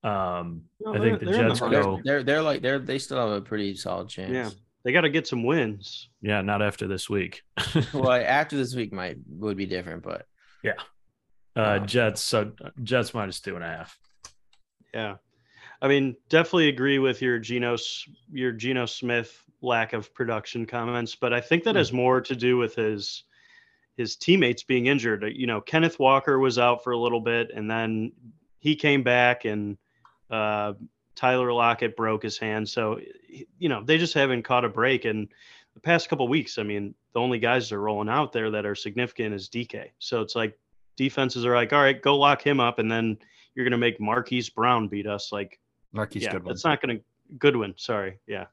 [0.03, 2.01] Um, no, I think the Jets the go.
[2.03, 4.33] They're they're like they're they still have a pretty solid chance.
[4.33, 4.51] Yeah,
[4.83, 6.09] they got to get some wins.
[6.23, 7.43] Yeah, not after this week.
[7.93, 10.27] well, after this week might would be different, but
[10.63, 10.75] yeah.
[11.57, 13.99] Uh, Jets so Jets minus two and a half.
[14.95, 15.17] Yeah,
[15.83, 17.77] I mean, definitely agree with your Geno
[18.33, 21.79] your Geno Smith lack of production comments, but I think that mm.
[21.79, 23.25] has more to do with his
[23.97, 25.25] his teammates being injured.
[25.35, 28.13] You know, Kenneth Walker was out for a little bit, and then
[28.61, 29.77] he came back, and
[30.31, 30.75] uh,
[31.15, 32.69] Tyler Lockett broke his hand.
[32.69, 33.01] So,
[33.59, 35.05] you know, they just haven't caught a break.
[35.05, 35.29] And
[35.75, 38.65] the past couple weeks, I mean, the only guys that are rolling out there that
[38.65, 39.91] are significant is DK.
[39.99, 40.59] So it's like
[40.97, 43.19] defenses are like, all right, go lock him up, and then
[43.55, 45.33] you're going to make Marquise Brown beat us.
[45.33, 45.59] Like,
[45.93, 46.53] Marquise yeah, Goodwin.
[46.53, 47.05] It's not going to
[47.39, 47.75] Goodwin.
[47.77, 48.47] Sorry, yeah.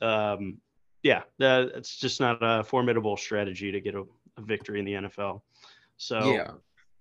[0.00, 0.58] Um,
[1.02, 4.04] yeah, uh, it's just not a formidable strategy to get a,
[4.36, 5.42] a victory in the NFL.
[5.96, 6.50] So yeah,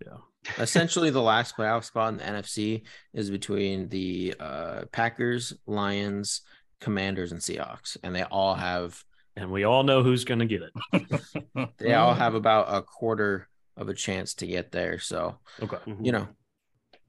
[0.05, 0.17] yeah.
[0.59, 2.83] Essentially, the last playoff spot in the NFC
[3.13, 6.41] is between the uh, Packers, Lions,
[6.79, 9.03] Commanders, and Seahawks, and they all have.
[9.35, 11.69] And we all know who's going to get it.
[11.77, 14.97] they all have about a quarter of a chance to get there.
[14.97, 16.27] So, okay, you know,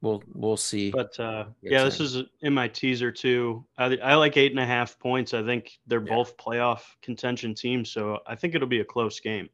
[0.00, 0.90] we'll we'll see.
[0.90, 3.64] But uh, yeah, this is in my teaser too.
[3.76, 5.34] I, I like eight and a half points.
[5.34, 6.14] I think they're yeah.
[6.14, 9.48] both playoff contention teams, so I think it'll be a close game.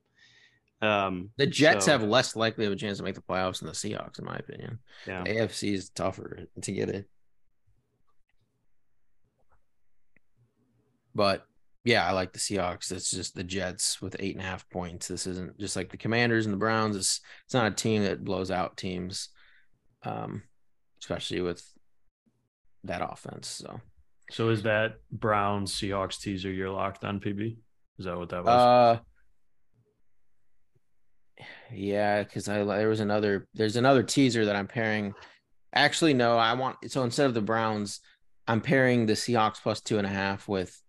[0.82, 3.68] Um, the Jets so, have less likely of a chance to make the playoffs than
[3.68, 4.78] the Seahawks, in my opinion.
[5.06, 5.22] Yeah.
[5.22, 7.04] The AFC is tougher to get in.
[11.14, 11.46] But
[11.84, 12.90] yeah, I like the Seahawks.
[12.90, 15.08] It's just the Jets with eight and a half points.
[15.08, 16.96] This isn't just like the Commanders and the Browns.
[16.96, 19.28] It's it's not a team that blows out teams,
[20.02, 20.42] um,
[21.00, 21.62] especially with
[22.84, 23.48] that offense.
[23.48, 23.80] So,
[24.30, 26.50] so is that Browns Seahawks teaser?
[26.50, 27.58] You're locked on PB.
[27.98, 28.48] Is that what that was?
[28.48, 28.98] Uh,
[31.72, 35.14] yeah, because I there was another there's another teaser that I'm pairing.
[35.74, 38.00] Actually, no, I want so instead of the Browns,
[38.46, 40.80] I'm pairing the Seahawks plus two and a half with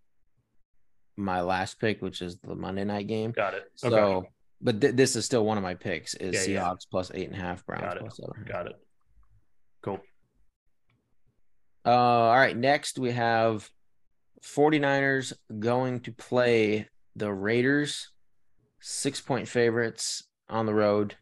[1.17, 3.31] my last pick, which is the Monday night game.
[3.31, 3.63] Got it.
[3.75, 4.27] So, okay.
[4.62, 6.91] but th- this is still one of my picks: is yeah, Seahawks yeah.
[6.91, 8.45] plus eight and a half, Browns Got plus seven.
[8.47, 8.75] Got it.
[9.81, 9.99] Cool.
[11.86, 12.58] Uh, all right.
[12.58, 13.69] Next, we have
[14.43, 18.12] 49ers going to play the Raiders,
[18.79, 21.15] six point favorites on the road.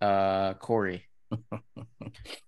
[0.00, 1.04] Uh, Corey.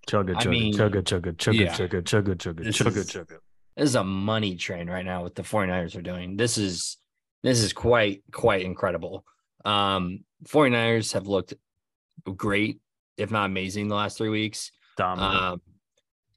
[0.09, 1.74] Chugga, I chugga, mean, chugga, chugga, chugga, yeah.
[1.74, 3.38] chugga, chugga, chugga, This chugga, is- chugga.
[3.76, 6.37] This is a money train right now what the 49ers are doing.
[6.37, 6.96] This is
[7.42, 9.24] this is quite quite incredible.
[9.66, 11.52] Um 49ers have looked
[12.37, 12.81] great,
[13.18, 14.70] if not amazing, the last three weeks.
[14.96, 15.35] Dominant.
[15.42, 15.61] Um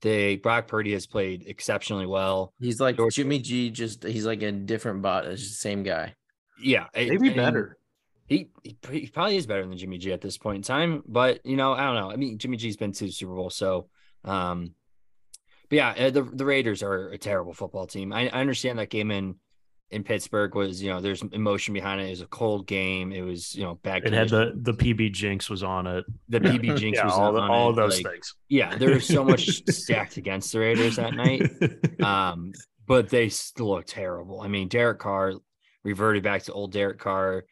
[0.01, 2.53] they Brock Purdy has played exceptionally well.
[2.59, 5.25] He's like George- Jimmy G, just he's like a different bot.
[5.25, 6.15] It's the same guy.
[6.61, 7.77] Yeah, Maybe I mean, better.
[8.29, 11.43] He, he he probably is better than Jimmy G at this point in time, but
[11.45, 12.11] you know, I don't know.
[12.11, 13.89] I mean, Jimmy G's been to the Super Bowl, so
[14.23, 14.75] um,
[15.69, 18.13] but yeah, uh, the the Raiders are a terrible football team.
[18.13, 19.35] I, I understand that game in
[19.91, 22.07] in Pittsburgh was you know there's emotion behind it.
[22.07, 23.11] It was a cold game.
[23.11, 24.05] It was you know bad.
[24.05, 26.05] it had the the PB Jinx was on it.
[26.27, 28.35] the PB Jinx yeah, was all, the, on all those like, things.
[28.47, 31.49] Yeah, there was so much stacked against the Raiders that night.
[32.03, 32.53] Um,
[32.87, 34.41] but they still look terrible.
[34.41, 35.33] I mean, Derek Carr
[35.83, 37.45] reverted back to old Derek Carr.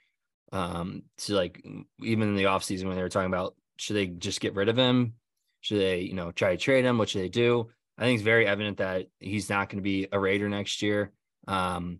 [0.52, 1.62] Um, to like
[2.02, 4.78] even in the offseason when they were talking about should they just get rid of
[4.78, 5.14] him?
[5.62, 6.98] Should they, you know, try to trade him?
[6.98, 7.70] What should they do?
[7.98, 11.12] I think it's very evident that he's not going to be a Raider next year.
[11.48, 12.00] Um,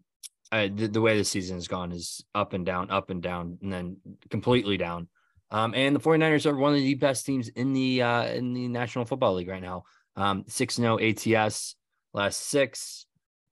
[0.52, 3.58] I, the, the way the season has gone is up and down, up and down,
[3.62, 3.98] and then
[4.30, 5.08] completely down.
[5.50, 8.68] Um, and the 49ers are one of the best teams in the uh, in the
[8.68, 9.84] National Football League right now.
[10.16, 11.76] Um, 6-0 ATS
[12.14, 13.06] last six.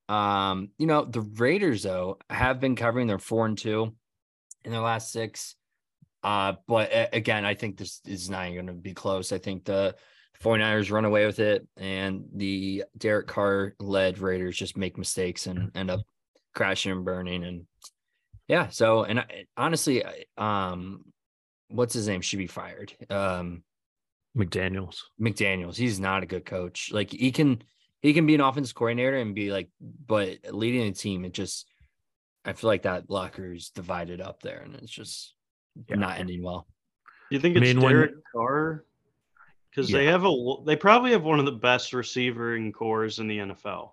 [0.10, 3.96] Um, you know, the Raiders though have been covering their four and two
[4.66, 5.56] in their last six.
[6.24, 9.32] Uh, but again, I think this is not going to be close.
[9.32, 9.96] I think the
[10.44, 15.72] 49ers run away with it, and the Derek Carr led Raiders just make mistakes and
[15.76, 16.02] end up
[16.56, 17.44] crashing and burning.
[17.44, 17.68] And
[18.48, 20.04] yeah, so and I, honestly,
[20.38, 21.06] um,
[21.70, 22.94] what's his name should be fired.
[23.10, 23.64] Um,
[24.36, 24.98] McDaniels.
[25.22, 26.92] McDaniels, he's not a good coach.
[26.92, 27.62] Like he can
[28.02, 31.66] he can be an offense coordinator and be like, but leading a team, it just
[32.46, 35.34] I feel like that locker is divided up there and it's just
[35.90, 35.96] Yeah.
[35.98, 36.68] not ending well.
[37.32, 38.86] You think I it's mean, when- Derek Carr?
[39.72, 43.40] Because they have a they probably have one of the best receiving corps in the
[43.40, 43.92] NFL.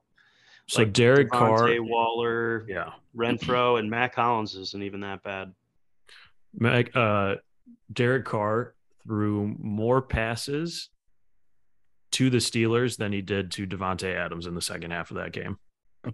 [0.69, 5.53] So Like Derek Carr, Devontae Waller, yeah, Renfro, and Mac Collins isn't even that bad.
[6.55, 7.37] Mac, uh,
[7.93, 10.91] Derek Carr threw more passes
[12.13, 15.33] to the Steelers than he did to Davante Adams in the second half of that
[15.33, 15.59] game.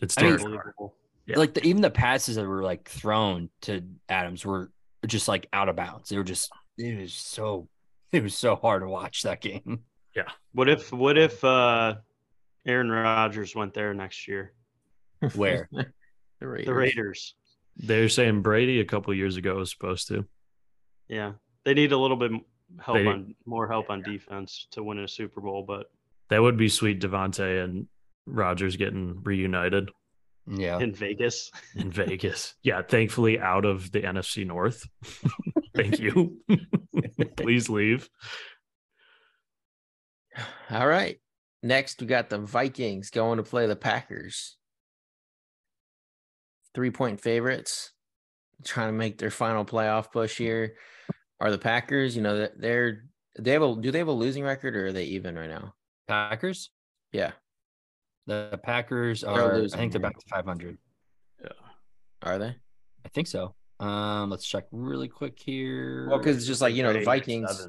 [0.00, 0.50] It's I mean- Derek Carr.
[0.54, 0.94] Unbelievable.
[1.26, 1.38] Yeah.
[1.38, 4.70] Like the, even the passes that were like thrown to Adams were
[5.06, 6.08] just like out of bounds.
[6.08, 7.68] They were just it was so
[8.10, 9.80] it was so hard to watch that game.
[10.16, 10.24] Yeah.
[10.52, 11.94] What if what if uh,
[12.66, 14.52] Aaron Rodgers went there next year?
[15.34, 15.68] Where?
[15.70, 15.86] the
[16.48, 16.66] Raiders.
[16.66, 17.34] The Raiders.
[17.76, 20.26] They're saying Brady a couple years ago was supposed to.
[21.08, 21.32] Yeah,
[21.64, 22.32] they need a little bit
[22.80, 25.90] help They- on more help on defense to win a Super Bowl, but
[26.28, 27.00] That would be sweet.
[27.00, 27.86] Davante and
[28.30, 29.90] Rodgers getting reunited
[30.46, 30.78] Yeah.
[30.78, 31.50] in Vegas.
[31.76, 32.54] in Vegas.
[32.62, 34.86] Yeah, thankfully out of the NFC North.
[35.74, 36.38] Thank you.
[37.36, 38.08] Please leave.
[40.70, 41.18] All right.
[41.62, 44.56] Next, we got the Vikings going to play the Packers.
[46.74, 47.92] Three point favorites,
[48.64, 50.76] trying to make their final playoff push here.
[51.40, 52.14] Are the Packers?
[52.14, 53.04] You know that they're
[53.38, 55.74] they have a do they have a losing record or are they even right now?
[56.06, 56.70] Packers?
[57.12, 57.32] Yeah,
[58.26, 60.78] The Packers They're are I think they're back to 500.
[61.42, 61.48] Yeah.
[62.22, 62.54] are they?
[63.04, 63.54] I think so.
[63.80, 66.06] Um, let's check really quick here.
[66.08, 67.66] Well, because it's just like you know the Vikings.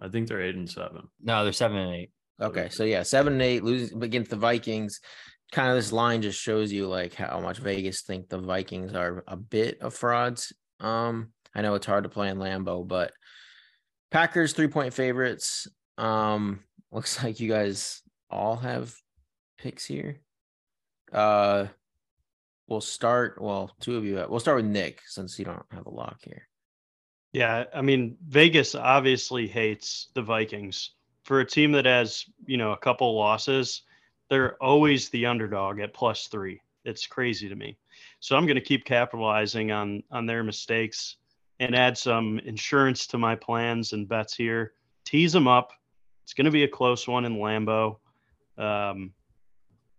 [0.00, 1.08] I think they're eight and seven.
[1.22, 2.10] no, they're seven and eight.
[2.40, 5.00] Okay, so yeah, seven and eight losing against the Vikings.
[5.52, 9.24] Kind of this line just shows you like how much Vegas think the Vikings are
[9.26, 10.52] a bit of frauds.
[10.80, 13.12] Um, I know it's hard to play in Lambeau, but
[14.10, 15.66] Packers three point favorites.
[15.96, 16.60] Um,
[16.92, 18.94] looks like you guys all have
[19.56, 20.20] picks here.
[21.12, 21.66] Uh,
[22.68, 23.40] we'll start.
[23.40, 24.24] Well, two of you.
[24.28, 26.48] We'll start with Nick since you don't have a lock here.
[27.32, 30.90] Yeah, I mean Vegas obviously hates the Vikings.
[31.24, 33.82] For a team that has, you know, a couple losses,
[34.28, 36.60] they're always the underdog at plus 3.
[36.84, 37.78] It's crazy to me.
[38.20, 41.16] So I'm going to keep capitalizing on on their mistakes
[41.60, 44.72] and add some insurance to my plans and bets here.
[45.04, 45.72] Tease them up.
[46.22, 47.96] It's going to be a close one in Lambeau.
[48.56, 49.12] Um,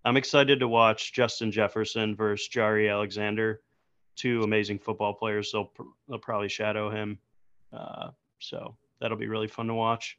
[0.05, 3.61] I'm excited to watch Justin Jefferson versus Jaire Alexander
[4.15, 5.51] two amazing football players.
[5.51, 5.71] They'll,
[6.07, 7.17] they'll probably shadow him.
[7.73, 10.17] Uh, so that'll be really fun to watch.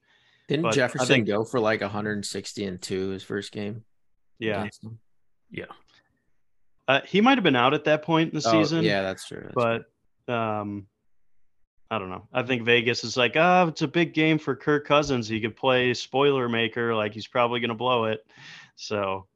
[0.49, 3.85] Didn't But Jefferson think- go for like 160 and two his first game?
[4.39, 4.69] Yeah.
[5.51, 5.65] Yeah.
[6.87, 8.85] Uh, he might have been out at that point in the Oh, season.
[8.85, 9.41] yeah, that's true.
[9.41, 9.83] that's true.
[10.27, 10.87] But um,
[11.91, 12.29] I don't know.
[12.33, 15.27] I think Vegas is like, oh, it's a big game for Kirk Cousins.
[15.27, 18.21] He could play spoiler maker, like he's probably going to blow it.
[18.77, 19.27] So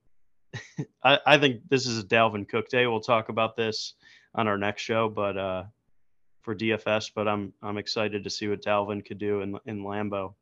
[1.05, 2.87] I, I think this is a Dalvin Cook day.
[2.87, 3.95] We'll talk about this
[4.35, 5.65] on our next show, but uh,
[6.43, 7.11] for DFS.
[7.15, 10.35] But I'm I'm excited to see what Dalvin could do in in Lambeau.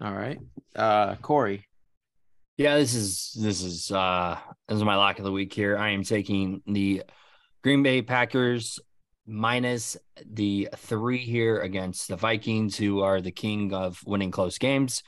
[0.00, 0.38] All right,
[0.74, 1.66] uh, Corey.
[2.56, 5.76] Yeah, this is this is uh this is my lock of the week here.
[5.76, 7.02] I am taking the
[7.62, 8.78] Green Bay Packers
[9.26, 15.02] minus the three here against the Vikings, who are the king of winning close games.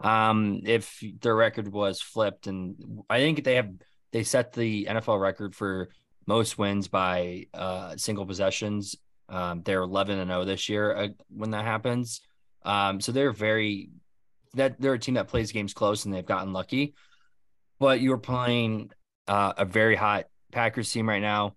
[0.00, 3.70] Um, if their record was flipped, and I think they have
[4.12, 5.90] they set the NFL record for
[6.26, 8.96] most wins by uh, single possessions.
[9.28, 12.20] Um, they're 11 and 0 this year uh, when that happens.
[12.62, 13.90] Um, so they're very
[14.54, 16.94] that they're a team that plays games close and they've gotten lucky.
[17.78, 18.90] But you're playing
[19.28, 21.54] uh, a very hot Packers team right now.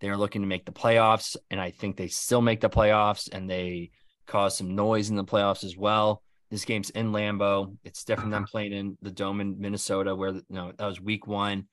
[0.00, 3.48] They're looking to make the playoffs, and I think they still make the playoffs, and
[3.48, 3.92] they
[4.26, 6.22] cause some noise in the playoffs as well.
[6.52, 7.78] This game's in Lambeau.
[7.82, 11.26] It's different than playing in the dome in Minnesota, where you know that was week
[11.26, 11.66] one.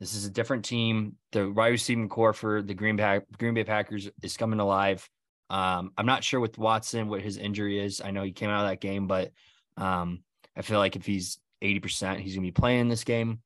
[0.00, 1.16] This is a different team.
[1.32, 5.06] The wide receiving corps for the Green Bay Green Bay Packers is coming alive.
[5.50, 8.00] Um, I'm not sure with Watson what his injury is.
[8.00, 9.30] I know he came out of that game, but
[9.76, 10.24] um,
[10.56, 13.42] I feel like if he's 80%, he's gonna be playing this game.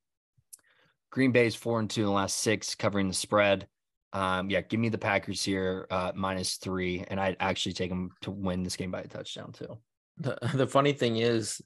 [1.11, 3.67] Green Bay is four and two in the last six, covering the spread.
[4.12, 8.11] Um, yeah, give me the Packers here, uh, minus three, and I'd actually take them
[8.21, 9.77] to win this game by a touchdown too.
[10.20, 11.61] The the funny thing is,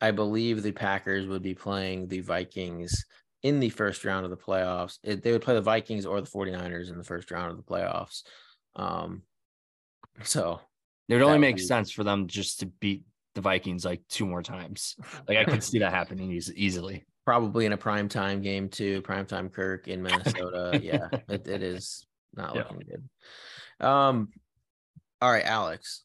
[0.00, 3.04] I believe the Packers would be playing the Vikings
[3.42, 4.98] in the first round of the playoffs.
[5.02, 7.62] It, they would play the Vikings or the 49ers in the first round of the
[7.62, 8.22] playoffs.
[8.74, 9.22] Um,
[10.22, 10.60] so
[11.08, 11.62] it would only make be...
[11.62, 13.04] sense for them just to beat
[13.34, 14.96] the Vikings like two more times.
[15.28, 17.04] Like I could see that happening easily.
[17.24, 19.02] Probably in a prime time game too.
[19.02, 20.78] Prime time Kirk in Minnesota.
[20.82, 22.62] yeah, it, it is not yeah.
[22.62, 23.86] looking good.
[23.86, 24.28] Um,
[25.20, 26.02] all right, Alex.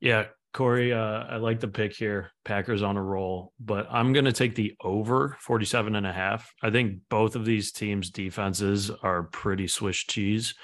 [0.00, 2.30] Yeah, Corey, uh, I like the pick here.
[2.44, 6.52] Packers on a roll, but I'm going to take the over 47 and a half.
[6.62, 10.54] I think both of these teams' defenses are pretty Swiss cheese.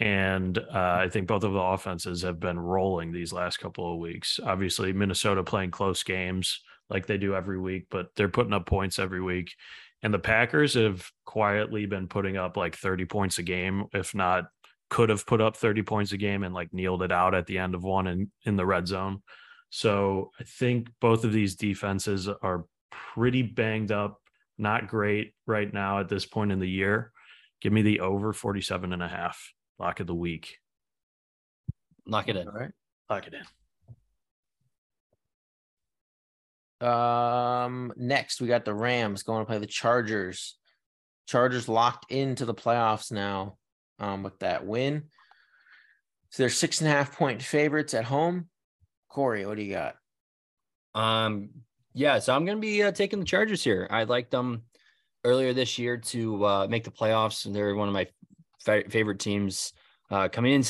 [0.00, 4.00] And uh, I think both of the offenses have been rolling these last couple of
[4.00, 4.40] weeks.
[4.42, 8.98] Obviously, Minnesota playing close games like they do every week, but they're putting up points
[8.98, 9.54] every week.
[10.02, 14.44] And the Packers have quietly been putting up like 30 points a game, if not
[14.88, 17.58] could have put up 30 points a game and like kneeled it out at the
[17.58, 19.22] end of one in, in the red zone.
[19.70, 24.20] So I think both of these defenses are pretty banged up,
[24.58, 27.12] not great right now at this point in the year.
[27.60, 29.52] Give me the over 47 and a half.
[29.78, 30.58] Lock of the week.
[32.06, 32.48] Lock it in.
[32.48, 32.70] All right.
[33.10, 33.42] Lock it in.
[36.86, 40.56] Um, next we got the Rams going to play the Chargers.
[41.26, 43.56] Chargers locked into the playoffs now
[43.98, 45.04] um, with that win.
[46.30, 48.48] So they're six and a half point favorites at home.
[49.08, 49.96] Corey, what do you got?
[50.94, 51.50] Um,
[51.94, 53.86] yeah, so I'm going to be uh, taking the Chargers here.
[53.90, 54.62] I liked them
[55.24, 58.06] earlier this year to uh, make the playoffs, and they're one of my
[58.88, 59.72] favorite teams
[60.10, 60.64] uh, coming in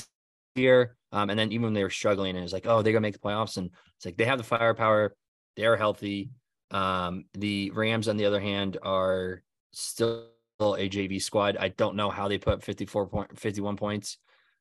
[0.55, 0.97] here.
[1.13, 3.15] Um, and then even when they were struggling, and it's like, oh, they're gonna make
[3.15, 5.17] the playoffs, and it's like they have the firepower,
[5.57, 6.31] they're healthy.
[6.71, 10.29] Um, the Rams, on the other hand, are still
[10.61, 11.57] a JV squad.
[11.59, 14.19] I don't know how they put 54 point 51 points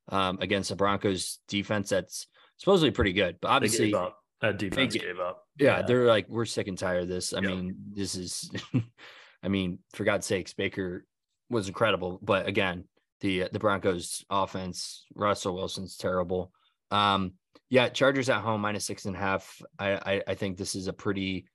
[0.10, 2.28] um, against the Broncos defense that's
[2.58, 3.38] supposedly pretty good.
[3.42, 3.94] But obviously
[4.42, 5.44] that defense they, gave up.
[5.58, 7.34] Yeah, yeah, they're like, we're sick and tired of this.
[7.34, 7.52] I yep.
[7.52, 8.52] mean, this is
[9.44, 11.06] I mean, for God's sakes, Baker
[11.50, 12.20] was incredible.
[12.22, 12.86] But again,
[13.22, 16.52] the the Broncos offense, Russell Wilson's terrible.
[16.92, 17.34] Um,
[17.70, 19.62] yeah, Chargers at home minus six and a half.
[19.80, 21.48] I, I, I think this is a pretty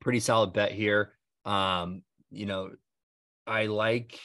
[0.00, 1.14] pretty solid bet here.
[1.44, 2.70] Um, you know,
[3.46, 4.18] I like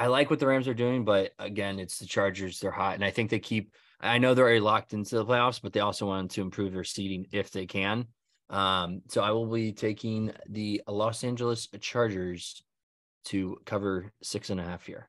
[0.00, 2.60] I like what the Rams are doing, but again, it's the Chargers.
[2.60, 3.72] They're hot, and I think they keep.
[4.00, 6.84] I know they're already locked into the playoffs, but they also want to improve their
[6.84, 8.06] seeding if they can.
[8.48, 12.62] Um, so I will be taking the Los Angeles Chargers
[13.26, 15.08] to cover six and a half here.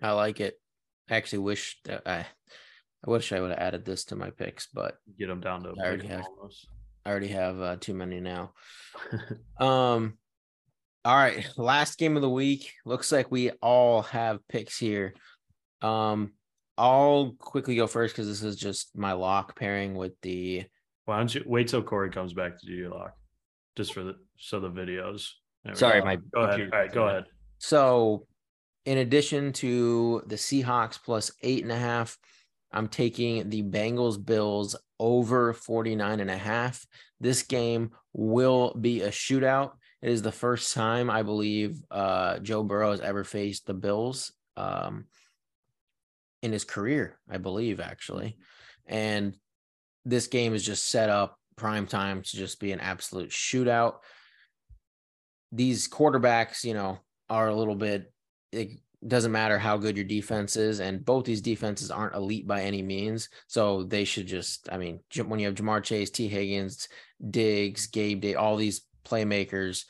[0.00, 0.54] I like it.
[1.10, 2.26] I actually wish that I,
[3.04, 5.74] I wish I would have added this to my picks, but get them down to
[5.80, 6.24] I already have.
[6.38, 6.68] Almost.
[7.04, 8.52] I already have uh, too many now.
[9.58, 10.16] um,
[11.04, 12.72] all right, last game of the week.
[12.84, 15.14] Looks like we all have picks here.
[15.80, 16.32] Um,
[16.78, 20.64] I'll quickly go first because this is just my lock pairing with the.
[21.04, 23.14] Why don't you wait till Corey comes back to do your lock,
[23.76, 25.28] just for the so the videos.
[25.74, 26.04] Sorry, go.
[26.04, 26.60] my go ahead.
[26.60, 27.24] All right, go ahead.
[27.58, 28.26] So,
[28.84, 32.16] in addition to the Seahawks plus eight and a half,
[32.72, 36.86] I'm taking the Bengals Bills over 49 and a half.
[37.20, 39.72] This game will be a shootout.
[40.02, 44.32] It is the first time I believe uh, Joe Burrow has ever faced the Bills.
[44.56, 45.06] Um,
[46.42, 48.36] in his career, I believe, actually.
[48.86, 49.36] And
[50.04, 53.98] this game is just set up prime time to just be an absolute shootout.
[55.52, 56.98] These quarterbacks, you know,
[57.30, 58.12] are a little bit,
[58.50, 58.70] it
[59.06, 60.80] doesn't matter how good your defense is.
[60.80, 63.28] And both these defenses aren't elite by any means.
[63.46, 66.88] So they should just, I mean, when you have Ja'Marr Chase, Tee Higgins,
[67.30, 69.84] Diggs, Gabe Day, all these playmakers,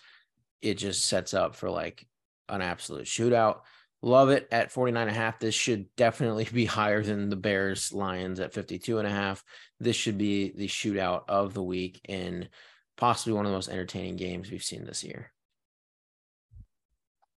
[0.60, 2.06] it just sets up for like
[2.48, 3.60] an absolute shootout.
[4.04, 5.38] Love it at 49 and a half.
[5.38, 9.44] This should definitely be higher than the Bears Lions at 52 and a half.
[9.78, 12.48] This should be the shootout of the week and
[12.96, 15.32] possibly one of the most entertaining games we've seen this year.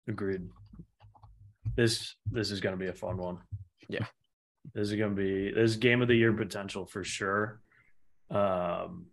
[0.08, 0.42] Agreed.
[1.76, 3.38] This this is going to be a fun one.
[3.88, 4.06] Yeah.
[4.74, 7.60] This is going to be this game of the year potential for sure.
[8.30, 9.06] Um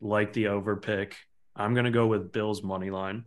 [0.00, 1.16] like the over pick.
[1.58, 3.24] I'm going to go with Bills money line.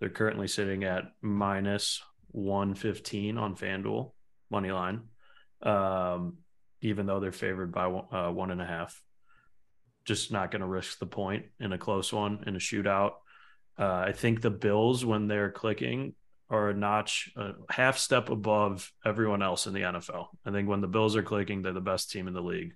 [0.00, 2.02] They're currently sitting at minus
[2.32, 4.10] 115 on FanDuel
[4.50, 5.02] money line,
[5.62, 6.38] um,
[6.80, 9.00] even though they're favored by one, uh, one and a half.
[10.04, 13.12] Just not going to risk the point in a close one in a shootout.
[13.78, 16.14] Uh, I think the Bills, when they're clicking,
[16.48, 20.26] are a notch, a half step above everyone else in the NFL.
[20.44, 22.74] I think when the Bills are clicking, they're the best team in the league.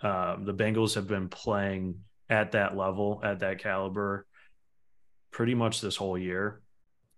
[0.00, 1.96] Um, the Bengals have been playing
[2.30, 4.26] at that level, at that caliber,
[5.32, 6.62] pretty much this whole year.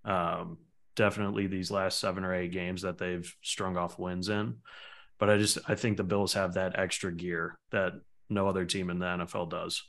[0.04, 0.58] Um,
[0.96, 4.56] definitely these last seven or eight games that they've strung off wins in.
[5.18, 7.92] But I just I think the Bills have that extra gear that
[8.28, 9.82] no other team in the NFL does.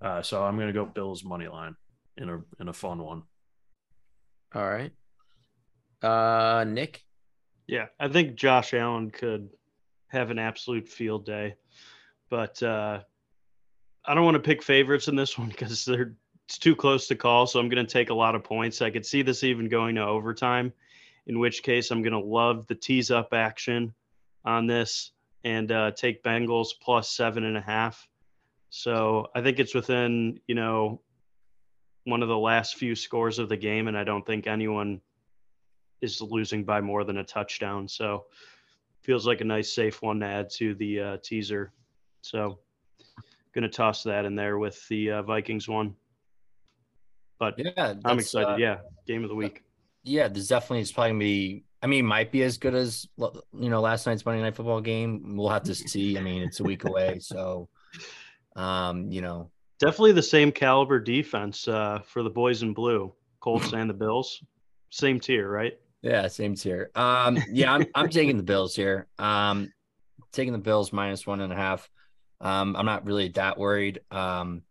[0.00, 1.74] Uh, so I'm going to go Bills money line
[2.16, 3.22] in a in a fun one.
[4.54, 4.92] All right.
[6.02, 7.02] Uh, Nick.
[7.66, 9.48] Yeah, I think Josh Allen could
[10.08, 11.56] have an absolute field day,
[12.30, 13.00] but uh,
[14.06, 16.14] I don't want to pick favorites in this one because they're
[16.46, 17.46] it's too close to call.
[17.46, 18.80] So I'm going to take a lot of points.
[18.80, 20.72] I could see this even going to overtime,
[21.26, 23.92] in which case I'm going to love the tease up action
[24.44, 25.10] on this
[25.42, 28.06] and uh, take Bengals plus seven and a half.
[28.70, 31.00] So I think it's within you know
[32.04, 35.00] one of the last few scores of the game, and I don't think anyone
[36.00, 37.88] is losing by more than a touchdown.
[37.88, 38.26] So
[39.02, 41.72] feels like a nice safe one to add to the uh, teaser.
[42.22, 42.60] So
[43.56, 45.94] going to toss that in there with the uh, Vikings one.
[47.40, 48.48] But Yeah, I'm excited.
[48.48, 49.64] uh, yeah, game of the week.
[50.04, 51.64] Yeah, there's definitely it's probably gonna be.
[51.82, 55.36] I mean, might be as good as you know last night's Monday Night Football game.
[55.36, 56.16] We'll have to see.
[56.16, 57.68] I mean, it's a week away, so
[58.54, 63.72] um, you know, Definitely the same caliber defense uh, for the boys in blue, Colts
[63.74, 64.42] and the Bills.
[64.90, 65.74] Same tier, right?
[66.02, 66.90] yeah, same tier.
[66.94, 69.06] Um, yeah, I'm I'm taking the Bills here.
[69.18, 69.72] Um,
[70.32, 71.90] taking the Bills minus one and a half.
[72.40, 74.00] Um, I'm not really that worried.
[74.10, 74.62] Um,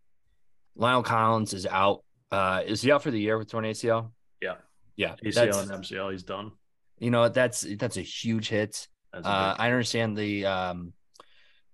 [0.76, 2.04] Lionel Collins is out.
[2.32, 4.12] Uh, is he out for the year with torn ACL?
[4.42, 4.56] Yeah.
[4.98, 6.52] Yeah, ACL and MCL, he's done.
[7.00, 8.88] you know that's that's a huge hit.
[9.14, 10.94] A Uh, I understand the um,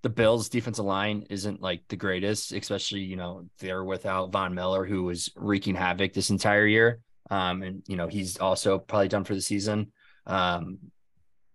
[0.01, 4.85] the Bills' defensive line isn't like the greatest, especially you know they're without Von Miller,
[4.85, 6.99] who was wreaking havoc this entire year.
[7.29, 9.91] Um, and you know he's also probably done for the season,
[10.25, 10.79] um,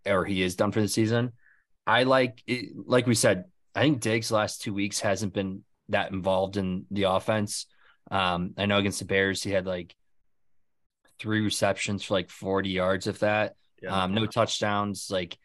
[0.07, 1.33] or he is done for the season.
[1.87, 3.45] I like it, like we said.
[3.77, 7.67] I think Diggs last two weeks hasn't been that involved in the offense.
[8.11, 9.95] Um, I know against the Bears he had like
[11.19, 13.55] three receptions for like 40 yards, if that.
[13.83, 14.05] yeah.
[14.05, 15.09] Um, no touchdowns.
[15.11, 15.37] Like,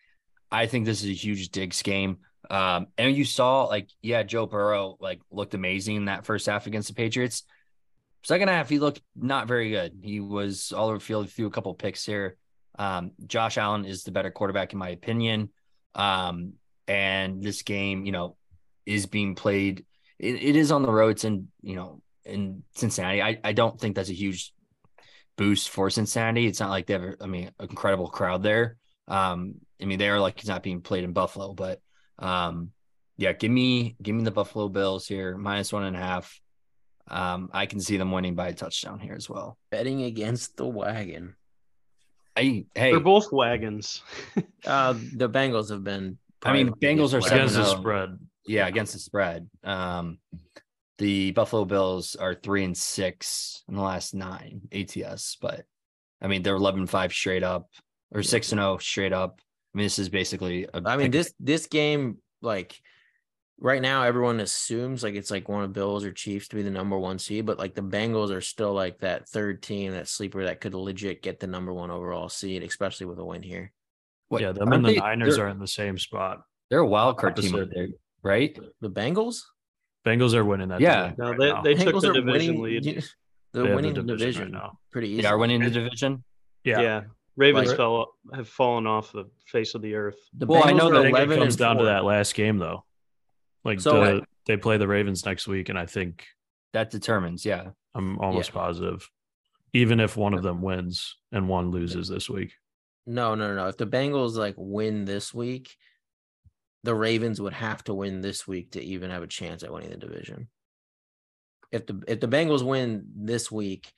[0.50, 2.20] I think this is a huge Diggs game.
[2.50, 6.68] Um, and you saw like, yeah, Joe Burrow like looked amazing in that first half
[6.68, 7.44] against the Patriots.
[8.24, 10.00] Second half, he looked not very good.
[10.04, 12.38] He was all over the field, threw a couple picks here.
[12.80, 15.50] Um, Josh Allen is the better quarterback in my opinion.
[15.96, 16.54] Um,
[16.92, 18.36] and this game, you know,
[18.86, 19.86] is being played.
[20.20, 21.12] It, it is on the road.
[21.12, 23.22] It's in, you know, in Cincinnati.
[23.22, 24.54] I, I don't think that's a huge
[25.38, 26.48] boost for Cincinnati.
[26.48, 28.76] It's not like they have, a- I mean, an incredible crowd there.
[29.08, 31.80] Um, I mean, they are like it's not being played in Buffalo, but
[32.20, 32.72] um,
[33.18, 36.40] yeah, give me give me the Buffalo Bills here minus one and a half.
[37.08, 39.58] Um, I can see them winning by a touchdown here as well.
[39.72, 41.36] Betting against the wagon.
[42.38, 44.02] I hey, They're both wagons.
[44.66, 46.20] Uh, the Bengals have been.
[46.44, 47.80] I mean, Bengals are against the seven oh.
[47.80, 48.20] spread.
[48.46, 49.48] yeah, against the spread.
[49.64, 50.18] Um,
[50.98, 55.66] the Buffalo Bills are three and six in the last nine ATS, but
[56.22, 57.68] I mean they're 11-5 straight up
[58.14, 59.40] or six and zero straight up.
[59.74, 60.68] I mean, this is basically.
[60.74, 62.80] A I mean, this this game, like
[63.60, 66.70] right now, everyone assumes like it's like one of Bills or Chiefs to be the
[66.70, 70.44] number one seed, but like the Bengals are still like that third team, that sleeper
[70.44, 73.72] that could legit get the number one overall seed, especially with a win here.
[74.32, 76.42] What- yeah, them and the they- Niners they're- in the same spot.
[76.70, 77.56] They're a wild card team, Opposite.
[77.64, 77.88] over there,
[78.24, 78.58] right?
[78.80, 79.42] The Bengals,
[80.06, 80.80] Bengals are winning that.
[80.80, 81.10] Yeah.
[81.10, 81.62] division No, they, now.
[81.62, 82.84] they took Bengals the are division winning.
[82.84, 82.96] lead.
[82.96, 83.02] They
[83.52, 84.80] They're have winning the division, right now.
[84.92, 85.22] pretty easy.
[85.24, 86.24] They are winning the division.
[86.64, 86.80] Yeah.
[86.80, 87.02] Yeah.
[87.36, 90.16] Ravens Like- fell have fallen off the face of the earth.
[90.34, 92.86] The Well, I know are that it comes and down to that last game though.
[93.66, 96.26] Like So- the, they play the Ravens next week, and I think
[96.74, 97.72] That determines, yeah.
[97.94, 99.10] I'm almost positive,
[99.74, 102.54] even if one of them wins and one loses this week.
[103.06, 103.68] No, no, no.
[103.68, 105.76] If the Bengals like win this week,
[106.84, 109.90] the Ravens would have to win this week to even have a chance at winning
[109.90, 110.48] the division.
[111.72, 113.92] If the if the Bengals win this week,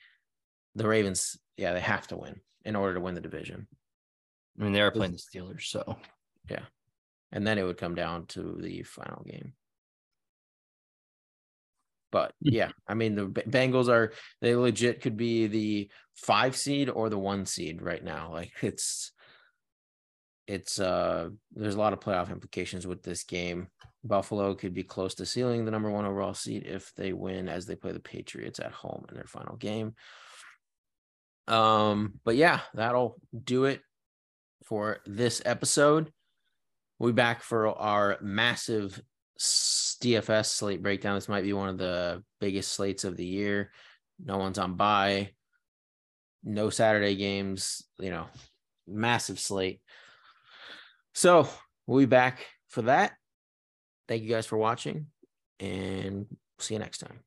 [0.74, 3.66] the Ravens, yeah, they have to win in order to win the division.
[4.58, 5.96] I mean, they are playing the Steelers, so
[6.48, 6.64] yeah.
[7.32, 9.54] And then it would come down to the final game.
[12.14, 17.10] But yeah, I mean the Bengals are they legit could be the five seed or
[17.10, 18.30] the one seed right now.
[18.30, 19.10] Like it's
[20.46, 23.66] it's uh there's a lot of playoff implications with this game.
[24.04, 27.66] Buffalo could be close to sealing the number one overall seed if they win as
[27.66, 29.94] they play the Patriots at home in their final game.
[31.48, 33.80] Um, but yeah, that'll do it
[34.66, 36.12] for this episode.
[36.98, 39.02] We'll be back for our massive
[40.04, 41.14] DFS slate breakdown.
[41.14, 43.70] This might be one of the biggest slates of the year.
[44.22, 45.30] No one's on bye.
[46.42, 48.26] No Saturday games, you know,
[48.86, 49.80] massive slate.
[51.14, 51.48] So
[51.86, 53.12] we'll be back for that.
[54.06, 55.06] Thank you guys for watching
[55.58, 56.26] and
[56.58, 57.20] see you next time.